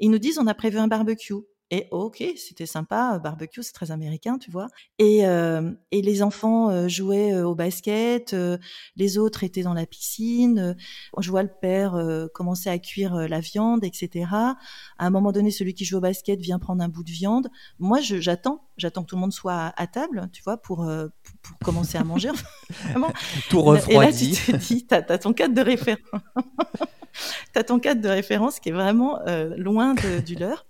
Ils 0.00 0.10
nous 0.10 0.18
disent, 0.18 0.38
on 0.38 0.46
a 0.46 0.54
prévu 0.54 0.76
un 0.76 0.86
barbecue. 0.86 1.32
Et 1.76 1.88
ok, 1.90 2.22
c'était 2.36 2.66
sympa, 2.66 3.18
barbecue, 3.18 3.64
c'est 3.64 3.72
très 3.72 3.90
américain, 3.90 4.38
tu 4.38 4.48
vois. 4.52 4.68
Et, 5.00 5.26
euh, 5.26 5.72
et 5.90 6.02
les 6.02 6.22
enfants 6.22 6.70
euh, 6.70 6.86
jouaient 6.86 7.32
euh, 7.32 7.48
au 7.48 7.56
basket, 7.56 8.32
euh, 8.32 8.58
les 8.94 9.18
autres 9.18 9.42
étaient 9.42 9.62
dans 9.64 9.74
la 9.74 9.84
piscine. 9.84 10.58
euh, 10.60 10.74
je 11.18 11.30
vois 11.30 11.42
le 11.42 11.50
père 11.60 11.96
euh, 11.96 12.28
commencer 12.32 12.70
à 12.70 12.78
cuire 12.78 13.16
euh, 13.16 13.26
la 13.26 13.40
viande, 13.40 13.82
etc. 13.82 14.26
À 14.30 14.56
un 14.98 15.10
moment 15.10 15.32
donné, 15.32 15.50
celui 15.50 15.74
qui 15.74 15.84
joue 15.84 15.96
au 15.96 16.00
basket 16.00 16.38
vient 16.40 16.60
prendre 16.60 16.80
un 16.84 16.88
bout 16.88 17.02
de 17.02 17.10
viande. 17.10 17.48
Moi, 17.80 17.98
j'attends, 18.00 18.62
j'attends 18.76 19.02
que 19.02 19.08
tout 19.08 19.16
le 19.16 19.20
monde 19.22 19.32
soit 19.32 19.54
à, 19.54 19.82
à 19.82 19.86
table, 19.88 20.28
tu 20.32 20.42
vois, 20.44 20.56
pour, 20.58 20.84
euh, 20.84 21.08
pour, 21.24 21.34
pour 21.42 21.58
commencer 21.58 21.98
à 21.98 22.04
manger. 22.04 22.30
Vraiment. 22.70 23.12
Tout 23.50 23.58
Et 23.58 23.64
là, 23.64 23.70
refroidi. 23.72 24.32
tu 24.32 24.52
te 24.52 24.56
dis, 24.56 24.86
t'as 24.86 25.02
as 25.08 25.18
ton 25.18 25.32
cadre 25.32 25.54
de 25.54 25.60
référence. 25.62 25.98
t'as 27.52 27.64
ton 27.64 27.78
cadre 27.78 28.00
de 28.00 28.08
référence 28.08 28.60
qui 28.60 28.68
est 28.68 28.72
vraiment 28.72 29.20
euh, 29.26 29.54
loin 29.56 29.94
de- 29.94 30.20
du 30.20 30.34
leur. 30.34 30.66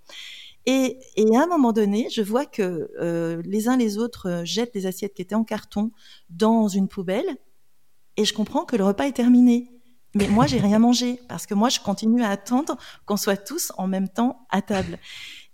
Et, 0.66 0.98
et 1.16 1.36
à 1.36 1.42
un 1.42 1.46
moment 1.46 1.72
donné, 1.72 2.08
je 2.10 2.22
vois 2.22 2.46
que 2.46 2.90
euh, 2.98 3.42
les 3.44 3.68
uns 3.68 3.76
les 3.76 3.98
autres 3.98 4.28
euh, 4.28 4.44
jettent 4.44 4.74
les 4.74 4.86
assiettes 4.86 5.14
qui 5.14 5.22
étaient 5.22 5.34
en 5.34 5.44
carton 5.44 5.90
dans 6.30 6.68
une 6.68 6.88
poubelle, 6.88 7.36
et 8.16 8.24
je 8.24 8.32
comprends 8.32 8.64
que 8.64 8.76
le 8.76 8.84
repas 8.84 9.06
est 9.06 9.12
terminé. 9.12 9.70
Mais 10.14 10.28
moi, 10.28 10.46
j'ai 10.46 10.60
rien 10.60 10.78
mangé 10.78 11.20
parce 11.28 11.44
que 11.44 11.54
moi, 11.54 11.68
je 11.68 11.80
continue 11.80 12.22
à 12.22 12.30
attendre 12.30 12.76
qu'on 13.04 13.16
soit 13.16 13.36
tous 13.36 13.72
en 13.78 13.88
même 13.88 14.08
temps 14.08 14.46
à 14.48 14.62
table. 14.62 14.98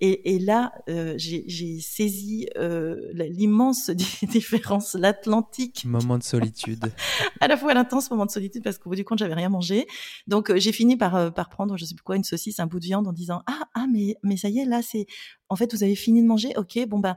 Et, 0.03 0.35
et 0.35 0.39
là, 0.39 0.73
euh, 0.89 1.15
j'ai 1.17 1.79
saisi 1.81 2.49
euh, 2.57 2.97
l'immense 3.13 3.91
di- 3.91 4.07
différence, 4.29 4.95
l'Atlantique. 4.95 5.85
Moment 5.85 6.17
de 6.17 6.23
solitude. 6.23 6.91
à 7.41 7.49
la 7.49 7.57
fois 7.57 7.75
l'intense 7.75 8.11
moment 8.11 8.25
de 8.27 8.31
solitude 8.31 8.63
parce 8.63 8.79
qu'au 8.79 8.89
bout 8.91 8.97
du 8.97 9.05
compte 9.05 9.19
j'avais 9.19 9.35
rien 9.35 9.51
mangé. 9.51 9.87
Donc 10.27 10.51
euh, 10.51 10.59
j'ai 10.59 10.73
fini 10.73 10.97
par 10.97 11.17
euh, 11.17 11.31
par 11.31 11.49
prendre 11.51 11.77
je 11.77 11.85
sais 11.85 11.95
plus 11.95 12.03
quoi 12.03 12.17
une 12.17 12.25
saucisse 12.25 12.61
un 12.61 12.67
bout 12.67 12.81
de 12.81 12.87
viande 12.87 13.07
en 13.07 13.13
disant 13.13 13.43
ah 13.47 13.69
ah 13.75 13.87
mais 13.93 14.17
mais 14.23 14.37
ça 14.37 14.49
y 14.49 14.59
est 14.61 14.65
là 14.65 14.81
c'est 14.83 15.07
en 15.49 15.57
fait 15.57 15.73
vous 15.75 15.83
avez 15.85 15.95
fini 15.97 16.23
de 16.23 16.27
manger? 16.27 16.53
Ok 16.57 16.79
bon 16.89 16.99
bah 16.99 17.17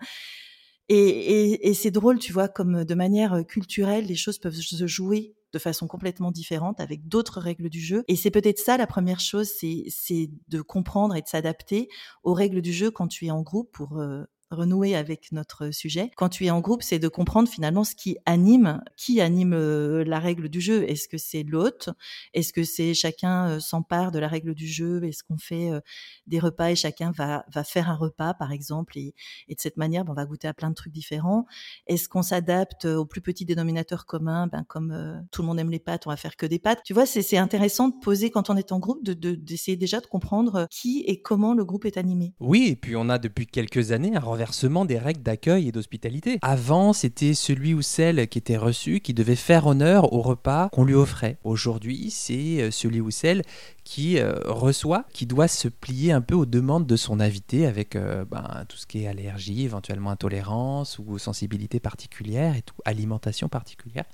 et, 0.90 0.96
et, 0.98 1.70
et 1.70 1.74
c'est 1.74 1.92
drôle 1.92 2.20
tu 2.20 2.34
vois 2.34 2.50
comme 2.50 2.84
de 2.84 2.96
manière 2.96 3.34
euh, 3.34 3.44
culturelle 3.44 4.06
les 4.06 4.16
choses 4.16 4.38
peuvent 4.40 4.54
se 4.54 4.88
jouer 4.88 5.34
de 5.54 5.60
façon 5.60 5.88
complètement 5.88 6.32
différente 6.32 6.80
avec 6.80 7.08
d'autres 7.08 7.40
règles 7.40 7.70
du 7.70 7.80
jeu. 7.80 8.04
Et 8.08 8.16
c'est 8.16 8.32
peut-être 8.32 8.60
ça 8.60 8.78
la 8.78 8.88
première 8.88 9.20
chose 9.20 9.50
c'est 9.50 10.30
de 10.48 10.62
comprendre 10.62 11.16
et 11.16 11.22
de 11.22 11.28
s'adapter 11.28 11.90
aux 12.24 12.34
règles 12.34 12.62
du 12.62 12.74
jeu 12.74 12.92
quand 12.92 13.08
tu 13.08 13.28
es 13.28 13.32
en 13.32 13.42
groupe 13.42 13.72
pour 13.72 14.00
euh, 14.00 14.26
renouer 14.54 14.96
avec 14.96 15.32
notre 15.32 15.72
sujet. 15.72 16.12
Quand 16.16 16.30
tu 16.30 16.46
es 16.46 16.50
en 16.50 16.62
groupe, 16.62 16.84
c'est 16.84 17.00
de 17.00 17.08
comprendre 17.08 17.50
finalement 17.50 17.84
ce 17.84 17.96
qui 17.96 18.18
anime, 18.26 18.82
qui 18.96 19.20
anime 19.22 19.54
euh, 19.54 20.04
la 20.06 20.20
règle 20.20 20.50
du 20.50 20.62
jeu. 20.62 20.90
Est-ce 20.90 21.08
que 21.08 21.18
c'est 21.18 21.44
l'hôte? 21.44 21.90
Est-ce 22.34 22.54
que 22.54 22.64
c'est 22.64 22.94
chacun 22.94 23.50
euh, 23.50 23.60
s'empare 23.60 24.12
de 24.12 24.20
la 24.20 24.28
règle 24.28 24.54
du 24.54 24.68
jeu? 24.68 25.04
Est-ce 25.04 25.24
qu'on 25.24 25.38
fait 25.38 25.72
euh, 25.72 25.80
des 26.28 26.40
repas 26.40 26.72
et 26.72 26.76
chacun 26.76 27.12
va, 27.12 27.46
va 27.52 27.64
faire 27.64 27.90
un 27.90 27.96
repas, 27.96 28.34
par 28.34 28.52
exemple, 28.52 28.98
et, 28.98 29.14
de 29.50 29.56
cette 29.58 29.78
manière, 29.78 30.06
ben, 30.06 30.12
on 30.12 30.16
va 30.16 30.26
goûter 30.26 30.48
à 30.48 30.54
plein 30.54 30.70
de 30.70 30.76
trucs 30.76 30.94
différents. 30.94 31.46
Est-ce 31.88 32.08
qu'on 32.08 32.22
s'adapte 32.24 32.86
au 32.86 33.06
plus 33.06 33.22
petit 33.22 33.46
dénominateur 33.46 34.06
commun? 34.06 34.48
Ben, 34.48 34.64
Comme 34.68 35.26
tout 35.32 35.42
le 35.42 35.48
monde 35.48 35.60
aime 35.60 35.70
les 35.70 35.80
pâtes, 35.80 36.08
on 36.08 36.10
va 36.10 36.18
faire 36.18 36.36
que 36.36 36.46
des 36.46 36.60
pâtes. 36.60 36.82
Tu 36.86 36.94
vois, 36.94 37.06
c'est 37.06 37.38
intéressant 37.38 37.90
de 37.90 37.96
poser 38.02 38.30
quand 38.30 38.50
on 38.50 38.58
est 38.58 38.72
en 38.72 38.80
groupe, 38.80 39.04
d'essayer 39.04 39.16
de, 39.16 39.36
d'essayer 39.36 39.78
déjà 39.78 40.00
de 40.00 40.06
comprendre 40.06 40.68
qui 40.70 41.04
et 41.08 41.22
comment 41.22 41.54
le 41.54 41.66
groupe 41.66 41.86
est 41.86 41.98
animé. 41.98 42.34
Oui, 42.40 42.68
et 42.70 42.76
puis 42.76 42.96
on 42.96 43.10
a 43.10 43.18
depuis 43.18 43.48
quelques 43.48 43.92
années 43.92 44.16
un 44.16 44.20
renversement 44.20 44.43
des 44.86 44.98
règles 44.98 45.22
d'accueil 45.22 45.68
et 45.68 45.72
d'hospitalité. 45.72 46.40
Avant, 46.42 46.94
c'était 46.94 47.34
celui 47.34 47.74
ou 47.74 47.82
celle 47.82 48.28
qui 48.28 48.38
était 48.38 48.58
reçu 48.58 49.00
qui 49.00 49.14
devait 49.14 49.36
faire 49.36 49.68
honneur 49.68 50.14
au 50.14 50.22
repas 50.22 50.70
qu'on 50.70 50.86
lui 50.86 50.96
offrait. 50.96 51.38
Aujourd'hui, 51.44 52.10
c'est 52.10 52.62
euh, 52.62 52.72
celui 52.72 53.02
ou 53.02 53.12
celle 53.12 53.44
qui 53.84 54.18
euh, 54.18 54.36
reçoit, 54.46 55.06
qui 55.12 55.26
doit 55.26 55.50
se 55.50 55.68
plier 55.68 56.14
un 56.14 56.22
peu 56.22 56.36
aux 56.36 56.46
demandes 56.46 56.88
de 56.88 56.96
son 56.96 57.20
invité 57.20 57.66
avec 57.66 57.96
euh, 57.96 58.24
ben, 58.24 58.64
tout 58.70 58.78
ce 58.78 58.88
qui 58.88 59.04
est 59.04 59.08
allergie, 59.08 59.66
éventuellement 59.66 60.10
intolérance 60.10 61.00
ou 61.00 61.18
sensibilité 61.18 61.82
particulière 61.82 62.56
et 62.56 62.62
tout, 62.62 62.76
alimentation 62.86 63.50
particulière. 63.50 64.06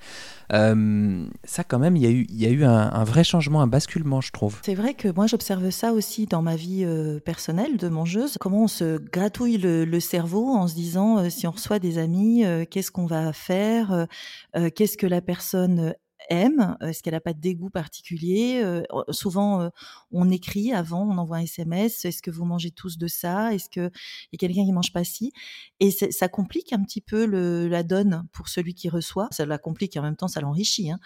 Ça, 0.50 1.64
quand 1.64 1.80
même, 1.80 1.96
il 1.96 2.04
y 2.32 2.46
a 2.46 2.50
eu, 2.50 2.64
un, 2.64 3.04
vrai 3.04 3.24
changement, 3.24 3.62
un 3.62 3.68
basculement, 3.68 4.22
je 4.22 4.32
trouve. 4.32 4.60
C'est 4.64 4.74
vrai 4.74 4.96
que 4.96 5.08
moi 5.08 5.28
j'observe 5.28 5.70
ça 5.70 5.94
aussi 5.94 6.26
dans 6.26 6.42
ma 6.42 6.56
vie 6.56 6.86
personnelle 7.24 7.78
de 7.78 7.90
mangeuse. 7.90 8.38
Comment 8.40 8.64
on 8.64 8.68
se 8.68 8.98
gratouille 8.98 9.58
le, 9.58 9.86
le 9.86 10.00
cerveau 10.10 10.50
en 10.50 10.68
se 10.68 10.74
disant 10.74 11.20
euh, 11.20 11.30
si 11.30 11.46
on 11.48 11.52
reçoit 11.52 11.80
des 11.80 11.98
amis, 11.98 12.44
euh, 12.44 12.66
qu'est-ce 12.70 12.92
qu'on 12.92 13.06
va 13.06 13.32
faire, 13.32 14.08
euh, 14.56 14.70
qu'est-ce 14.76 14.98
que 14.98 15.08
la 15.08 15.22
personne 15.22 15.94
aime, 16.30 16.78
est-ce 16.82 17.04
qu'elle 17.04 17.14
n'a 17.14 17.20
pas 17.20 17.34
de 17.34 17.40
dégoût 17.40 17.70
particulier. 17.70 18.62
Euh, 18.64 18.84
souvent 19.10 19.62
euh, 19.62 19.70
on 20.12 20.30
écrit 20.30 20.74
avant, 20.74 21.04
on 21.04 21.18
envoie 21.18 21.38
un 21.38 21.42
SMS. 21.42 22.06
Est-ce 22.06 22.22
que 22.22 22.32
vous 22.32 22.46
mangez 22.46 22.72
tous 22.72 22.98
de 22.98 23.08
ça 23.08 23.54
Est-ce 23.54 23.70
que 23.70 23.92
y 24.32 24.36
a 24.36 24.38
quelqu'un 24.38 24.66
qui 24.66 24.72
mange 24.72 24.94
pas 24.94 25.04
ci 25.04 25.34
Et 25.80 25.92
ça 25.92 26.28
complique 26.28 26.74
un 26.74 26.82
petit 26.84 27.02
peu 27.02 27.26
la 27.68 27.84
donne 27.84 28.28
pour 28.32 28.50
celui 28.50 28.74
qui 28.74 28.90
reçoit. 28.90 29.28
Ça 29.32 29.46
la 29.46 29.58
complique 29.58 29.96
et 29.96 30.00
en 30.00 30.04
même 30.04 30.16
temps 30.16 30.28
ça 30.28 30.42
l'enrichit. 30.42 30.92
Hein. 30.92 31.00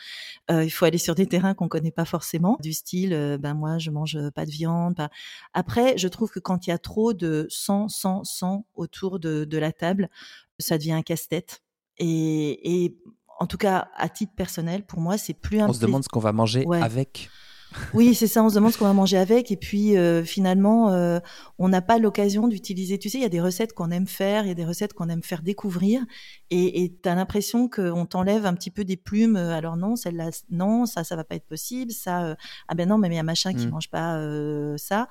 Euh, 0.51 0.63
il 0.63 0.69
faut 0.69 0.85
aller 0.85 0.97
sur 0.97 1.15
des 1.15 1.27
terrains 1.27 1.53
qu'on 1.53 1.67
connaît 1.67 1.91
pas 1.91 2.05
forcément, 2.05 2.57
du 2.61 2.73
style, 2.73 3.13
euh, 3.13 3.37
ben 3.37 3.53
moi 3.53 3.77
je 3.77 3.91
mange 3.91 4.17
pas 4.31 4.45
de 4.45 4.51
viande. 4.51 5.07
Après, 5.53 5.97
je 5.97 6.07
trouve 6.07 6.31
que 6.31 6.39
quand 6.39 6.67
il 6.67 6.71
y 6.71 6.73
a 6.73 6.77
trop 6.77 7.13
de 7.13 7.47
sang, 7.49 7.87
sang, 7.87 8.23
sang 8.23 8.65
autour 8.75 9.19
de, 9.19 9.47
la 9.53 9.71
table, 9.71 10.09
ça 10.59 10.77
devient 10.77 10.93
un 10.93 11.03
casse-tête. 11.03 11.61
Et, 11.99 12.85
et 12.85 12.97
en 13.43 13.47
tout 13.47 13.57
cas, 13.57 13.89
à 13.97 14.07
titre 14.09 14.33
personnel, 14.35 14.83
pour 14.83 14.99
moi, 15.01 15.17
c'est 15.17 15.33
plus 15.33 15.59
un 15.59 15.67
On 15.69 15.73
se 15.73 15.79
demande 15.81 16.03
ce 16.03 16.09
qu'on 16.09 16.19
va 16.19 16.31
manger 16.31 16.63
Ouais. 16.65 16.81
avec. 16.81 17.29
Oui, 17.95 18.13
c'est 18.13 18.27
ça. 18.27 18.43
On 18.43 18.49
se 18.49 18.55
demande 18.55 18.71
ce 18.71 18.77
qu'on 18.77 18.85
va 18.85 18.93
manger 18.93 19.17
avec, 19.17 19.51
et 19.51 19.57
puis 19.57 19.97
euh, 19.97 20.23
finalement, 20.23 20.91
euh, 20.91 21.19
on 21.57 21.69
n'a 21.69 21.81
pas 21.81 21.97
l'occasion 21.97 22.47
d'utiliser. 22.47 22.99
Tu 22.99 23.09
sais, 23.09 23.17
il 23.17 23.21
y 23.21 23.25
a 23.25 23.29
des 23.29 23.41
recettes 23.41 23.73
qu'on 23.73 23.89
aime 23.89 24.05
faire, 24.05 24.45
il 24.45 24.49
y 24.49 24.51
a 24.51 24.53
des 24.53 24.63
recettes 24.63 24.93
qu'on 24.93 25.09
aime 25.09 25.23
faire 25.23 25.41
découvrir, 25.41 26.03
et 26.51 26.93
tu 27.01 27.09
as 27.09 27.15
l'impression 27.15 27.67
qu'on 27.67 28.05
t'enlève 28.05 28.45
un 28.45 28.53
petit 28.53 28.69
peu 28.69 28.83
des 28.85 28.95
plumes. 28.95 29.35
euh, 29.37 29.55
Alors 29.57 29.75
non, 29.75 29.95
celle-là, 29.95 30.29
non, 30.51 30.85
ça, 30.85 31.03
ça 31.03 31.15
va 31.15 31.23
pas 31.23 31.33
être 31.35 31.47
possible. 31.47 31.91
Ça, 31.91 32.23
euh, 32.25 32.35
ah 32.67 32.75
ben 32.75 32.87
non, 32.87 32.99
mais 32.99 33.07
il 33.07 33.15
y 33.15 33.19
a 33.19 33.23
machin 33.23 33.53
qui 33.53 33.65
Mm. 33.65 33.71
mange 33.71 33.89
pas 33.89 34.21
ça. 34.77 35.07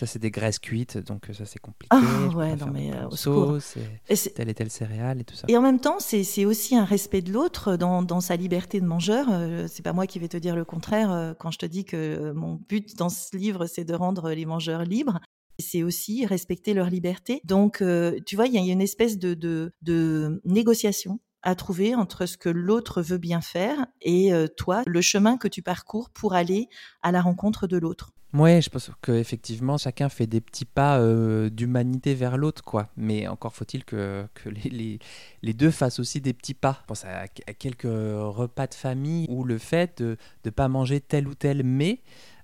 Ça, 0.00 0.06
c'est 0.06 0.18
des 0.18 0.30
graisses 0.30 0.58
cuites, 0.58 0.96
donc 0.96 1.28
ça, 1.30 1.44
c'est 1.44 1.58
compliqué. 1.58 1.94
Ah, 1.94 2.34
ouais, 2.34 2.56
non, 2.56 2.68
mais, 2.72 2.90
euh, 2.90 3.08
au 3.08 3.16
sauce 3.16 3.76
et 3.76 4.14
Et 4.14 4.16
telle 4.16 4.48
et 4.48 4.54
telle 4.54 4.70
céréale 4.70 5.20
et 5.20 5.24
tout 5.24 5.34
ça. 5.34 5.44
Et 5.46 5.58
en 5.58 5.60
même 5.60 5.78
temps, 5.78 5.98
c'est 5.98 6.46
aussi 6.46 6.74
un 6.74 6.86
respect 6.86 7.20
de 7.20 7.30
l'autre 7.30 7.76
dans, 7.76 8.00
dans 8.00 8.22
sa 8.22 8.36
liberté 8.36 8.80
de 8.80 8.86
mangeur. 8.86 9.26
Euh, 9.30 9.66
c'est 9.68 9.82
pas 9.82 9.92
moi 9.92 10.06
qui 10.06 10.18
vais 10.18 10.28
te 10.28 10.38
dire 10.38 10.56
le 10.56 10.64
contraire 10.64 11.12
euh, 11.12 11.34
quand 11.38 11.50
je 11.50 11.58
te 11.58 11.66
dis 11.66 11.84
que 11.84 11.98
euh, 11.98 12.32
mon 12.32 12.54
but 12.54 12.96
dans 12.96 13.10
ce 13.10 13.36
livre, 13.36 13.66
c'est 13.66 13.84
de 13.84 13.92
rendre 13.92 14.30
les 14.30 14.46
mangeurs 14.46 14.84
libres. 14.84 15.20
C'est 15.58 15.82
aussi 15.82 16.24
respecter 16.24 16.72
leur 16.72 16.88
liberté. 16.88 17.42
Donc, 17.44 17.82
euh, 17.82 18.18
tu 18.24 18.36
vois, 18.36 18.46
il 18.46 18.54
y 18.54 18.58
a 18.58 18.72
une 18.72 18.80
espèce 18.80 19.18
de, 19.18 19.34
de, 19.34 19.70
de 19.82 20.40
négociation 20.46 21.20
à 21.42 21.54
trouver 21.54 21.94
entre 21.94 22.24
ce 22.24 22.38
que 22.38 22.48
l'autre 22.48 23.02
veut 23.02 23.18
bien 23.18 23.42
faire 23.42 23.86
et 24.00 24.32
euh, 24.32 24.46
toi, 24.46 24.82
le 24.86 25.02
chemin 25.02 25.36
que 25.36 25.48
tu 25.48 25.60
parcours 25.60 26.08
pour 26.08 26.32
aller 26.32 26.68
à 27.02 27.12
la 27.12 27.20
rencontre 27.20 27.66
de 27.66 27.76
l'autre. 27.76 28.12
Ouais, 28.32 28.62
je 28.62 28.70
pense 28.70 28.92
qu'effectivement, 29.02 29.76
chacun 29.76 30.08
fait 30.08 30.28
des 30.28 30.40
petits 30.40 30.64
pas 30.64 30.98
euh, 31.00 31.50
d'humanité 31.50 32.14
vers 32.14 32.36
l'autre, 32.36 32.62
quoi. 32.62 32.88
Mais 32.96 33.26
encore 33.26 33.52
faut-il 33.54 33.84
que, 33.84 34.24
que 34.34 34.48
les, 34.48 34.70
les, 34.70 34.98
les 35.42 35.52
deux 35.52 35.72
fassent 35.72 35.98
aussi 35.98 36.20
des 36.20 36.32
petits 36.32 36.54
pas. 36.54 36.78
Je 36.82 36.86
pense 36.86 37.04
à, 37.04 37.22
à 37.22 37.52
quelques 37.54 37.82
repas 37.84 38.68
de 38.68 38.74
famille 38.74 39.26
où 39.30 39.42
le 39.42 39.58
fait 39.58 40.00
de 40.00 40.16
ne 40.44 40.50
pas 40.50 40.68
manger 40.68 41.00
tel 41.00 41.26
ou 41.26 41.34
tel 41.34 41.64
mets, 41.64 42.02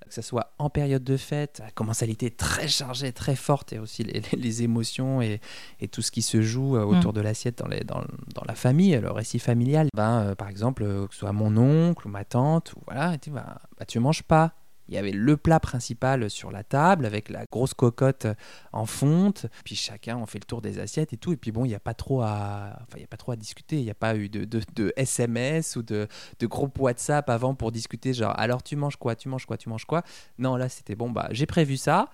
que 0.08 0.14
ce 0.14 0.22
soit 0.22 0.52
en 0.58 0.70
période 0.70 1.04
de 1.04 1.16
fête, 1.16 1.62
à 1.64 2.06
l'été 2.06 2.30
très 2.30 2.66
chargée, 2.66 3.12
très 3.12 3.36
forte, 3.36 3.72
et 3.72 3.78
aussi 3.78 4.02
les, 4.02 4.22
les- 4.36 4.62
émotions 4.62 5.22
et, 5.22 5.40
et 5.80 5.86
tout 5.86 6.02
ce 6.02 6.10
qui 6.10 6.22
se 6.22 6.42
joue 6.42 6.76
euh, 6.76 6.82
autour 6.84 7.12
de 7.12 7.20
l'assiette 7.20 7.58
dans, 7.58 7.68
dans, 7.68 8.04
dans 8.34 8.44
la 8.46 8.54
famille, 8.56 8.96
le 9.00 9.10
récit 9.12 9.38
familial. 9.38 9.88
Ben, 9.94 10.20
euh, 10.20 10.34
par 10.34 10.48
exemple, 10.48 10.82
que 10.84 11.12
ce 11.14 11.20
soit 11.20 11.32
mon 11.32 11.56
oncle 11.56 12.08
ou 12.08 12.10
ma 12.10 12.24
tante, 12.24 12.72
ou 12.74 12.80
voilà, 12.86 13.18
tu, 13.18 13.30
bah, 13.30 13.60
tu 13.86 14.00
manges 14.00 14.24
pas. 14.24 14.52
Il 14.88 14.94
y 14.94 14.98
avait 14.98 15.10
le 15.10 15.36
plat 15.36 15.60
principal 15.60 16.30
sur 16.30 16.50
la 16.50 16.64
table 16.64 17.06
avec 17.06 17.28
la 17.28 17.44
grosse 17.50 17.74
cocotte 17.74 18.26
en 18.72 18.86
fonte. 18.86 19.46
Puis 19.64 19.74
chacun, 19.74 20.16
on 20.16 20.26
fait 20.26 20.38
le 20.38 20.44
tour 20.44 20.62
des 20.62 20.78
assiettes 20.78 21.12
et 21.12 21.16
tout. 21.16 21.32
Et 21.32 21.36
puis 21.36 21.52
bon, 21.52 21.64
il 21.64 21.68
n'y 21.68 21.74
a 21.74 21.80
pas 21.80 21.94
trop 21.94 22.22
à, 22.22 22.78
enfin, 22.82 22.98
y 22.98 23.04
a 23.04 23.08
pas 23.08 23.16
trop 23.16 23.32
à 23.32 23.36
discuter. 23.36 23.76
Il 23.76 23.84
n'y 23.84 23.90
a 23.90 23.94
pas 23.94 24.16
eu 24.16 24.28
de, 24.28 24.44
de, 24.44 24.60
de 24.74 24.92
SMS 24.96 25.76
ou 25.76 25.82
de, 25.82 26.08
de 26.38 26.46
groupe 26.46 26.78
WhatsApp 26.78 27.28
avant 27.30 27.54
pour 27.54 27.72
discuter. 27.72 28.12
Genre, 28.14 28.34
alors 28.38 28.62
tu 28.62 28.76
manges 28.76 28.96
quoi 28.96 29.16
Tu 29.16 29.28
manges 29.28 29.46
quoi 29.46 29.56
Tu 29.56 29.68
manges 29.68 29.84
quoi? 29.84 30.02
Non, 30.38 30.56
là 30.56 30.68
c'était 30.68 30.94
bon. 30.94 31.10
Bah, 31.10 31.28
j'ai 31.30 31.46
prévu 31.46 31.76
ça. 31.76 32.08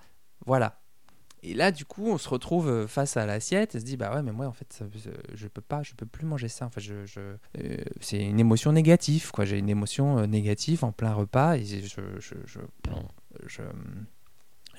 Voilà. 0.45 0.82
Et 1.45 1.53
là, 1.53 1.71
du 1.73 1.83
coup, 1.85 2.07
on 2.07 2.17
se 2.17 2.29
retrouve 2.29 2.69
euh, 2.69 2.87
face 2.87 3.17
à 3.17 3.25
l'assiette 3.25 3.75
et 3.75 3.79
se 3.81 3.83
dit 3.85 3.97
bah 3.97 4.15
ouais, 4.15 4.21
mais 4.23 4.31
moi 4.31 4.47
en 4.47 4.53
fait, 4.53 4.71
ça- 4.71 4.85
je 5.33 5.47
peux 5.49 5.61
pas, 5.61 5.83
je 5.83 5.93
peux 5.93 6.05
plus 6.05 6.25
manger 6.25 6.47
ça. 6.47 6.65
Enfin, 6.67 6.79
je, 6.79 7.05
je- 7.05 7.19
euh, 7.19 7.77
c'est 7.99 8.23
une 8.23 8.39
émotion 8.39 8.71
négative, 8.71 9.31
quoi. 9.31 9.43
J'ai 9.43 9.57
une 9.59 9.67
émotion 9.69 10.19
euh, 10.19 10.25
négative 10.25 10.85
en 10.85 10.91
plein 10.93 11.13
repas 11.13 11.55
et 11.57 11.65
je, 11.65 12.01
je, 12.19 12.35
je, 12.47 12.59
je, 13.47 13.61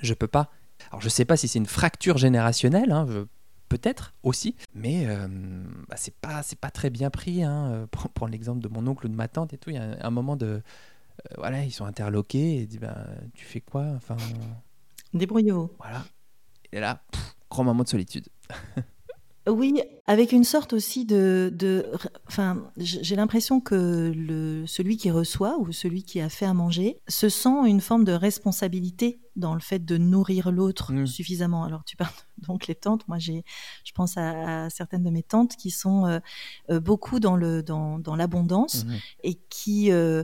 je 0.01 0.13
peux 0.13 0.27
pas. 0.27 0.49
Alors, 0.89 1.01
je 1.01 1.09
sais 1.09 1.25
pas 1.25 1.37
si 1.37 1.47
c'est 1.47 1.59
une 1.59 1.65
fracture 1.67 2.17
générationnelle, 2.17 2.91
hein, 2.91 3.05
peut-être 3.69 4.13
aussi, 4.23 4.55
mais 4.73 5.05
euh, 5.07 5.27
bah, 5.87 5.95
c'est 5.97 6.15
pas, 6.15 6.43
c'est 6.43 6.59
pas 6.59 6.71
très 6.71 6.89
bien 6.89 7.09
pris. 7.09 7.43
Hein. 7.43 7.87
Pour 8.15 8.27
l'exemple 8.27 8.59
de 8.61 8.67
mon 8.69 8.85
oncle 8.87 9.05
ou 9.05 9.09
de 9.09 9.15
ma 9.15 9.27
tante 9.27 9.53
et 9.53 9.57
tout, 9.57 9.69
il 9.69 9.75
y 9.75 9.79
a 9.79 9.83
un, 9.83 9.97
un 10.01 10.09
moment 10.11 10.35
de, 10.35 10.45
euh, 10.47 10.59
voilà, 11.37 11.63
ils 11.63 11.71
sont 11.71 11.85
interloqués 11.85 12.57
et 12.57 12.65
disent 12.65 12.79
bah, 12.79 13.05
tu 13.35 13.45
fais 13.45 13.61
quoi 13.61 13.83
Enfin, 13.95 14.17
Débrouillez-vous. 15.13 15.71
voilà. 15.79 16.03
Et 16.75 16.79
là, 16.81 17.01
pff, 17.11 17.35
grand 17.49 17.63
moment 17.63 17.83
de 17.83 17.87
solitude. 17.89 18.27
Oui, 19.47 19.79
avec 20.07 20.31
une 20.31 20.43
sorte 20.43 20.73
aussi 20.73 21.05
de, 21.05 21.51
de 21.53 21.85
enfin, 22.27 22.63
j'ai 22.77 23.15
l'impression 23.15 23.61
que 23.61 24.11
le, 24.15 24.65
celui 24.65 24.97
qui 24.97 25.11
reçoit 25.11 25.59
ou 25.59 25.71
celui 25.71 26.01
qui 26.01 26.19
a 26.19 26.29
fait 26.29 26.47
à 26.47 26.55
manger 26.55 26.99
se 27.07 27.29
sent 27.29 27.53
une 27.67 27.79
forme 27.79 28.05
de 28.05 28.11
responsabilité 28.11 29.19
dans 29.35 29.53
le 29.53 29.59
fait 29.59 29.85
de 29.85 29.97
nourrir 29.97 30.51
l'autre 30.51 30.91
Mm. 30.93 31.05
suffisamment. 31.05 31.63
Alors 31.63 31.83
tu 31.85 31.95
parles 31.95 32.09
donc 32.47 32.65
les 32.65 32.73
tantes, 32.73 33.07
moi 33.07 33.19
j'ai, 33.19 33.43
je 33.83 33.91
pense 33.91 34.17
à, 34.17 34.63
à 34.63 34.69
certaines 34.71 35.03
de 35.03 35.11
mes 35.11 35.21
tantes 35.21 35.55
qui 35.57 35.69
sont 35.69 36.07
euh, 36.07 36.17
euh, 36.71 36.79
beaucoup 36.79 37.19
dans 37.19 37.35
le 37.35 37.61
dans, 37.61 37.99
dans 37.99 38.15
l'abondance 38.15 38.83
Mhm. 38.85 38.97
et 39.25 39.35
qui, 39.51 39.91
euh, 39.91 40.23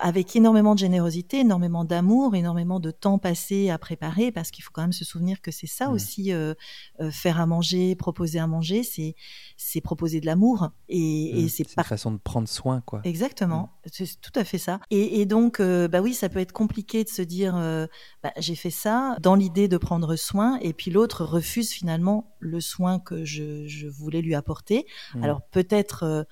avec 0.00 0.34
énormément 0.34 0.74
de 0.74 0.80
générosité, 0.80 1.40
énormément 1.40 1.84
d'amour, 1.84 2.34
énormément 2.34 2.80
de 2.80 2.90
temps 2.90 3.18
passé 3.18 3.70
à 3.70 3.78
préparer, 3.78 4.32
parce 4.32 4.50
qu'il 4.50 4.64
faut 4.64 4.70
quand 4.72 4.82
même 4.82 4.92
se 4.92 5.04
souvenir 5.04 5.40
que 5.40 5.50
c'est 5.50 5.66
ça 5.66 5.88
Mm. 5.88 5.92
aussi, 5.92 6.32
euh, 6.32 6.54
euh, 7.00 7.10
faire 7.10 7.40
à 7.40 7.46
manger, 7.46 7.94
proposer 7.94 8.38
à 8.38 8.46
manger, 8.46 8.82
c'est 8.82 9.14
c'est 9.56 9.80
proposer 9.80 10.20
de 10.20 10.26
l'amour 10.26 10.70
et, 10.88 11.38
et 11.40 11.42
Mhm. 11.42 11.48
c'est 11.48 11.68
une 11.68 11.74
par 11.74 11.86
façon 11.86 12.12
de 12.12 12.18
prendre 12.18 12.48
soin, 12.48 12.80
quoi. 12.80 13.00
Exactement, 13.04 13.72
Mm. 13.84 13.88
c'est 13.92 14.20
tout 14.20 14.32
à 14.34 14.44
fait 14.44 14.58
ça. 14.58 14.80
Et, 14.90 15.20
et 15.20 15.26
donc, 15.26 15.60
euh, 15.60 15.86
bah 15.86 16.00
oui, 16.00 16.14
ça 16.14 16.28
peut 16.28 16.38
être 16.40 16.52
compliqué 16.52 17.04
de 17.04 17.08
se 17.08 17.22
dire, 17.22 17.54
euh, 17.56 17.86
bah, 18.22 18.32
j'ai 18.38 18.54
fait 18.54 18.70
ça 18.70 19.16
dans 19.20 19.34
l'idée 19.34 19.68
de 19.68 19.76
prendre 19.76 20.16
soin, 20.16 20.58
et 20.62 20.72
puis 20.72 20.90
l'autre 20.90 21.24
refuse 21.24 21.70
finalement 21.70 22.34
le 22.38 22.60
soin 22.60 22.98
que 22.98 23.24
je, 23.24 23.66
je 23.66 23.86
voulais 23.86 24.22
lui 24.22 24.34
apporter. 24.34 24.86
Alors 25.22 25.42
peut-être 25.50 26.04
euh, 26.04 26.24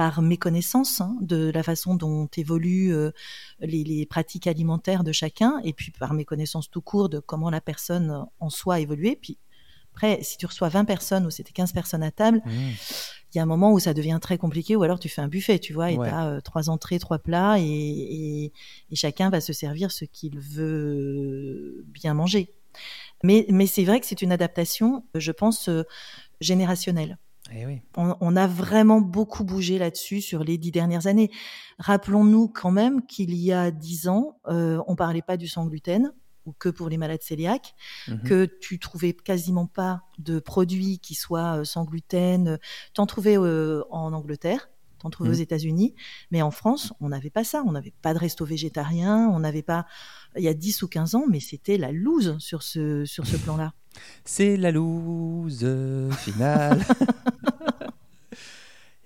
par 0.00 0.22
méconnaissance 0.22 1.02
hein, 1.02 1.14
de 1.20 1.50
la 1.52 1.62
façon 1.62 1.94
dont 1.94 2.26
évoluent 2.38 2.94
euh, 2.94 3.10
les, 3.60 3.84
les 3.84 4.06
pratiques 4.06 4.46
alimentaires 4.46 5.04
de 5.04 5.12
chacun, 5.12 5.60
et 5.62 5.74
puis 5.74 5.90
par 5.90 6.14
méconnaissance 6.14 6.70
tout 6.70 6.80
court 6.80 7.10
de 7.10 7.18
comment 7.18 7.50
la 7.50 7.60
personne 7.60 8.10
euh, 8.10 8.22
en 8.38 8.48
soi 8.48 8.76
a 8.76 8.80
évolué. 8.80 9.14
Puis 9.14 9.36
après, 9.92 10.22
si 10.22 10.38
tu 10.38 10.46
reçois 10.46 10.70
20 10.70 10.86
personnes 10.86 11.26
ou 11.26 11.30
c'était 11.30 11.52
15 11.52 11.74
personnes 11.74 12.02
à 12.02 12.10
table, 12.10 12.40
Mhm. 12.46 12.52
il 13.34 13.36
y 13.36 13.40
a 13.40 13.42
un 13.42 13.46
moment 13.46 13.74
où 13.74 13.78
ça 13.78 13.92
devient 13.92 14.18
très 14.22 14.38
compliqué, 14.38 14.74
ou 14.74 14.82
alors 14.84 14.98
tu 15.00 15.10
fais 15.10 15.20
un 15.20 15.28
buffet, 15.28 15.58
tu 15.58 15.74
vois, 15.74 15.90
et 15.92 15.98
Ouais. 15.98 16.08
tu 16.08 16.14
as 16.14 16.40
trois 16.40 16.70
entrées, 16.70 16.98
trois 16.98 17.18
plats, 17.18 17.58
et, 17.60 17.64
et- 17.66 18.52
et 18.90 18.96
chacun 18.96 19.28
va 19.28 19.42
se 19.42 19.52
servir 19.52 19.90
ce 19.90 20.06
qu'il 20.06 20.38
veut 20.40 21.84
bien 21.88 22.14
manger. 22.14 22.54
Mais, 23.22 23.44
mais 23.50 23.66
c'est 23.66 23.84
vrai 23.84 24.00
que 24.00 24.06
c'est 24.06 24.22
une 24.22 24.32
adaptation, 24.32 25.04
je 25.14 25.30
pense, 25.32 25.68
euh, 25.68 25.82
générationnelle. 26.40 27.18
Eh 27.52 27.66
oui. 27.66 27.80
On, 27.96 28.14
on 28.20 28.36
a 28.36 28.46
vraiment 28.46 29.00
beaucoup 29.00 29.44
bougé 29.44 29.78
là-dessus 29.78 30.20
sur 30.20 30.44
les 30.44 30.56
dix 30.58 30.70
dernières 30.70 31.06
années. 31.06 31.30
Rappelons-nous 31.78 32.48
quand 32.48 32.70
même 32.70 33.04
qu'il 33.06 33.34
y 33.34 33.52
a 33.52 33.70
dix 33.70 34.08
ans, 34.08 34.38
euh, 34.48 34.80
on 34.86 34.94
parlait 34.96 35.22
pas 35.22 35.36
du 35.36 35.48
sans 35.48 35.66
gluten 35.66 36.12
ou 36.46 36.52
que 36.52 36.68
pour 36.68 36.88
les 36.88 36.96
malades 36.96 37.20
cœliaques, 37.26 37.74
Mhm. 38.08 38.22
que 38.22 38.44
tu 38.60 38.78
trouvais 38.78 39.12
quasiment 39.12 39.66
pas 39.66 40.02
de 40.18 40.38
produits 40.38 40.98
qui 41.00 41.14
soient 41.14 41.58
euh, 41.60 41.64
sans 41.64 41.84
gluten. 41.84 42.58
T'en 42.94 43.06
trouvais 43.06 43.36
euh, 43.36 43.82
en 43.90 44.12
Angleterre, 44.12 44.70
t'en 45.00 45.10
trouvais 45.10 45.30
Mhm. 45.30 45.36
aux 45.36 45.38
États-Unis, 45.40 45.94
mais 46.30 46.42
en 46.42 46.50
France, 46.50 46.92
on 47.00 47.08
n'avait 47.10 47.30
pas 47.30 47.44
ça. 47.44 47.62
On 47.66 47.72
n'avait 47.72 47.92
pas 48.02 48.14
de 48.14 48.18
resto 48.18 48.44
végétarien, 48.44 49.28
on 49.28 49.40
n'avait 49.40 49.62
pas. 49.62 49.86
Il 50.36 50.42
y 50.44 50.48
a 50.48 50.54
10 50.54 50.82
ou 50.82 50.88
15 50.88 51.14
ans, 51.14 51.24
mais 51.28 51.40
c'était 51.40 51.76
la 51.78 51.92
loose 51.92 52.36
sur 52.38 52.62
ce, 52.62 53.04
sur 53.04 53.26
ce 53.26 53.36
plan-là. 53.36 53.72
C'est 54.24 54.56
la 54.56 54.70
loose 54.70 55.66
finale. 56.18 56.84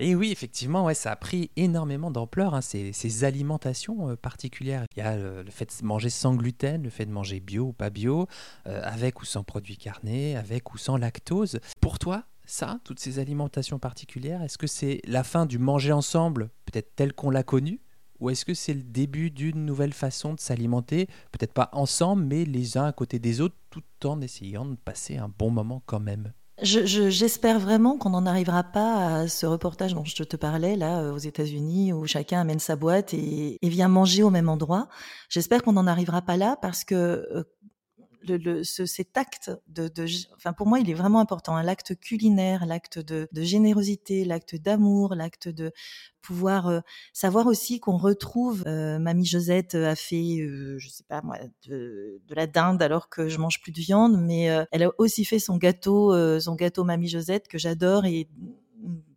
Et 0.01 0.17
oui, 0.17 0.33
effectivement, 0.33 0.85
ouais, 0.85 0.95
ça 0.95 1.13
a 1.13 1.17
pris 1.17 1.51
énormément 1.57 2.11
d'ampleur, 2.11 2.55
hein, 2.55 2.61
ces, 2.61 2.93
ces 2.93 3.23
alimentations 3.23 4.11
euh, 4.11 4.17
particulières. 4.17 4.85
Il 4.97 4.99
y 4.99 5.03
a 5.03 5.17
le, 5.17 5.43
le 5.45 5.51
fait 5.53 5.67
de 5.81 5.87
manger 5.87 6.11
sans 6.11 6.35
gluten, 6.35 6.83
le 6.83 6.91
fait 6.91 7.07
de 7.07 7.13
manger 7.13 7.39
bio 7.39 7.67
ou 7.67 7.73
pas 7.73 7.91
bio, 7.91 8.27
euh, 8.67 8.81
avec 8.83 9.23
ou 9.23 9.25
sans 9.25 9.45
produits 9.45 9.77
carnés, 9.77 10.37
avec 10.37 10.75
ou 10.75 10.79
sans 10.79 10.97
lactose. 10.97 11.61
Pour 11.81 12.01
toi, 12.01 12.25
ça, 12.45 12.81
toutes 12.83 12.99
ces 12.99 13.21
alimentations 13.21 13.79
particulières, 13.79 14.43
est-ce 14.43 14.59
que 14.59 14.67
c'est 14.67 15.01
la 15.05 15.23
fin 15.23 15.47
du 15.47 15.59
manger 15.59 15.93
ensemble, 15.93 16.51
peut-être 16.67 16.97
tel 16.97 17.13
qu'on 17.13 17.31
l'a 17.31 17.45
connu 17.45 17.81
ou 18.21 18.31
est-ce 18.31 18.45
que 18.45 18.55
c'est 18.55 18.75
le 18.75 18.83
début 18.83 19.31
d'une 19.31 19.65
nouvelle 19.67 19.93
façon 19.93 20.35
de 20.35 20.41
s'alimenter, 20.41 21.07
peut-être 21.33 21.53
pas 21.53 21.69
ensemble, 21.73 22.25
mais 22.25 22.45
les 22.45 22.79
uns 22.79 22.85
à 22.87 22.93
côté 22.93 23.19
des 23.19 23.41
autres, 23.41 23.57
tout 23.71 23.83
en 24.05 24.21
essayant 24.21 24.65
de 24.65 24.77
passer 24.77 25.17
un 25.17 25.29
bon 25.39 25.51
moment 25.51 25.83
quand 25.87 26.01
même? 26.01 26.33
Je- 26.63 26.87
je- 26.87 27.11
J'espère 27.11 27.59
vraiment 27.59 27.99
qu'on 27.99 28.11
n'en 28.11 28.27
arrivera 28.27 28.63
pas 28.63 29.17
à 29.23 29.29
ce 29.29 29.45
reportage 29.45 29.93
dont 29.95 30.05
je 30.05 30.23
te 30.23 30.37
parlais, 30.37 30.77
là, 30.77 31.01
euh, 31.01 31.13
aux 31.13 31.19
États-Unis, 31.19 31.93
où 31.93 32.07
chacun 32.07 32.41
amène 32.41 32.61
sa 32.61 32.77
boîte 32.77 33.13
et, 33.13 33.59
et 33.61 33.69
vient 33.69 33.89
manger 33.89 34.23
au 34.23 34.31
même 34.31 34.49
endroit. 34.49 34.89
J'espère 35.29 35.65
qu'on 35.65 35.73
n'en 35.73 35.89
arrivera 35.89 36.23
pas 36.23 36.37
là 36.37 36.57
parce 36.63 36.85
que 36.85 36.95
euh, 36.95 37.43
le, 38.29 38.37
le- 38.39 38.65
ce- 38.65 38.87
cet 38.87 39.17
acte 39.17 39.51
de, 39.69 39.89
de, 39.89 40.07
enfin 40.37 40.53
pour 40.53 40.67
moi, 40.67 40.81
il 40.81 40.89
est 40.91 40.95
vraiment 40.95 41.21
important. 41.21 41.57
hein, 41.57 41.63
l'acte 41.63 41.95
culinaire, 41.99 42.67
l'acte 42.67 42.99
de, 42.99 43.29
de 43.33 43.43
générosité, 43.43 44.25
l'acte 44.25 44.57
d'amour, 44.57 45.15
l'acte 45.15 45.49
de 45.49 45.73
pouvoir 46.21 46.69
euh, 46.69 46.81
savoir 47.13 47.47
aussi 47.47 47.81
qu'on 47.81 47.97
retrouve. 47.99 48.65
euh, 48.67 48.99
Mamie 48.99 49.27
Josette 49.27 49.75
a 49.75 49.95
fait, 49.97 50.41
euh, 50.41 50.77
je 50.79 50.89
sais 50.89 51.05
pas 51.07 51.21
moi, 51.23 51.37
de, 51.69 52.21
de 52.27 52.35
la 52.35 52.47
dinde 52.47 52.83
alors 52.83 53.09
que 53.09 53.29
je 53.29 53.39
mange 53.39 53.61
plus 53.61 53.73
de 53.73 53.81
viande, 53.81 54.19
mais 54.21 54.51
euh, 54.51 54.65
elle 54.73 54.85
a 54.85 54.91
aussi 54.99 55.25
fait 55.25 55.39
son 55.39 55.57
gâteau, 55.57 56.13
euh, 56.15 56.41
son 56.41 56.55
gâteau 56.55 56.85
Mamie 56.85 57.09
Josette 57.09 57.49
que 57.49 57.59
j'adore 57.59 58.05
et 58.07 58.29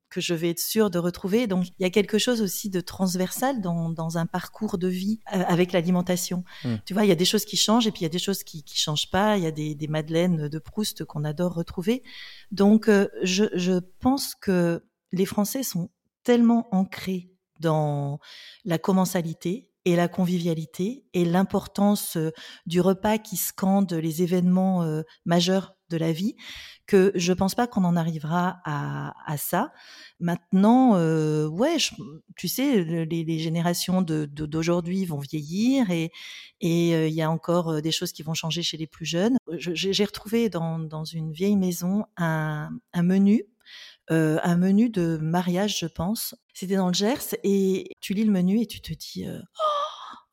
que 0.10 0.22
je 0.22 0.34
vais 0.34 0.50
être 0.50 0.60
sûre 0.60 0.90
de 0.90 1.00
retrouver. 1.00 1.48
Donc, 1.48 1.68
il 1.68 1.84
y 1.84 1.86
a 1.86 1.90
quelque 1.90 2.18
chose 2.18 2.42
aussi 2.42 2.70
de 2.70 2.82
transversal 2.82 3.62
dans, 3.62 3.90
dans 3.90 4.18
un 4.18 4.26
parcours 4.26 4.78
de 4.78 4.88
vie 4.88 5.20
euh, 5.34 5.44
avec 5.48 5.72
l'alimentation. 5.72 6.44
Mm. 6.64 6.76
Tu 6.86 6.94
vois, 6.94 7.06
il 7.06 7.10
y 7.10 7.12
a 7.12 7.16
des 7.16 7.26
choses 7.26 7.46
qui 7.46 7.58
changent 7.58 7.88
et 7.88 7.92
puis 7.92 8.02
il 8.02 8.04
y 8.04 8.08
a 8.08 8.10
des 8.10 8.20
choses 8.20 8.44
qui 8.44 8.64
qui 8.64 8.78
changent 8.78 9.10
pas. 9.10 9.38
Il 9.38 9.44
y 9.44 9.48
a 9.48 9.52
des, 9.52 9.76
des 9.76 9.88
madeleines 9.88 10.48
de 10.48 10.60
Proust 10.60 11.06
qu'on 11.06 11.24
adore 11.24 11.54
retrouver. 11.54 12.04
Donc, 12.52 12.88
euh, 12.88 13.08
je, 13.24 13.46
je 13.54 13.80
pense 14.00 14.36
que 14.36 14.84
les 15.12 15.26
Français 15.26 15.64
sont 15.64 15.90
tellement 16.24 16.68
ancrés 16.72 17.32
dans 17.60 18.20
la 18.66 18.78
commensalité 18.78 19.70
et 19.86 19.96
la 19.96 20.10
convivialité 20.10 21.06
et 21.14 21.24
l'importance 21.24 22.18
du 22.66 22.82
repas 22.82 23.18
qui 23.18 23.38
scande 23.38 23.94
les 23.94 24.22
événements 24.22 25.02
majeurs 25.26 25.77
de 25.90 25.98
la 25.98 26.12
vie 26.12 26.36
que 26.86 27.12
je 27.16 27.34
pense 27.34 27.54
pas 27.54 27.68
qu'on 27.68 27.84
en 27.84 27.96
arrivera 27.96 28.60
à, 28.64 29.14
à 29.26 29.38
ça. 29.38 29.74
Maintenant, 30.20 30.96
euh, 30.96 31.48
ouais, 31.48 31.78
tu 32.38 32.48
sais, 32.48 32.84
les, 32.84 33.24
les 33.24 33.40
générations 33.40 34.02
de, 34.02 34.26
d'aujourd'hui 34.26 35.06
vont 35.06 35.20
vieillir 35.20 35.92
et 35.92 36.12
et 36.62 37.08
il 37.08 37.14
y 37.14 37.22
a 37.22 37.30
encore 37.30 37.82
des 37.82 37.92
choses 37.92 38.12
qui 38.14 38.24
vont 38.24 38.34
changer 38.34 38.64
chez 38.64 38.78
les 38.78 38.88
plus 38.88 39.06
jeunes. 39.06 39.38
J'ai 39.58 40.06
retrouvé 40.06 40.50
dans, 40.50 40.80
dans 40.80 41.04
une 41.04 41.32
vieille 41.32 41.58
maison 41.58 42.06
un, 42.18 42.70
un 42.94 43.04
menu 43.04 43.44
euh, 44.10 44.40
un 44.44 44.56
menu 44.56 44.90
de 44.90 45.18
mariage, 45.18 45.80
je 45.80 45.86
pense. 45.86 46.34
C'était 46.54 46.78
dans 46.78 46.88
le 46.88 46.94
Gers 46.94 47.36
et 47.44 47.90
tu 48.00 48.14
lis 48.14 48.24
le 48.24 48.32
menu 48.32 48.62
et 48.62 48.66
tu 48.66 48.80
te 48.80 48.94
dis 48.94 49.26
oh 49.28 49.77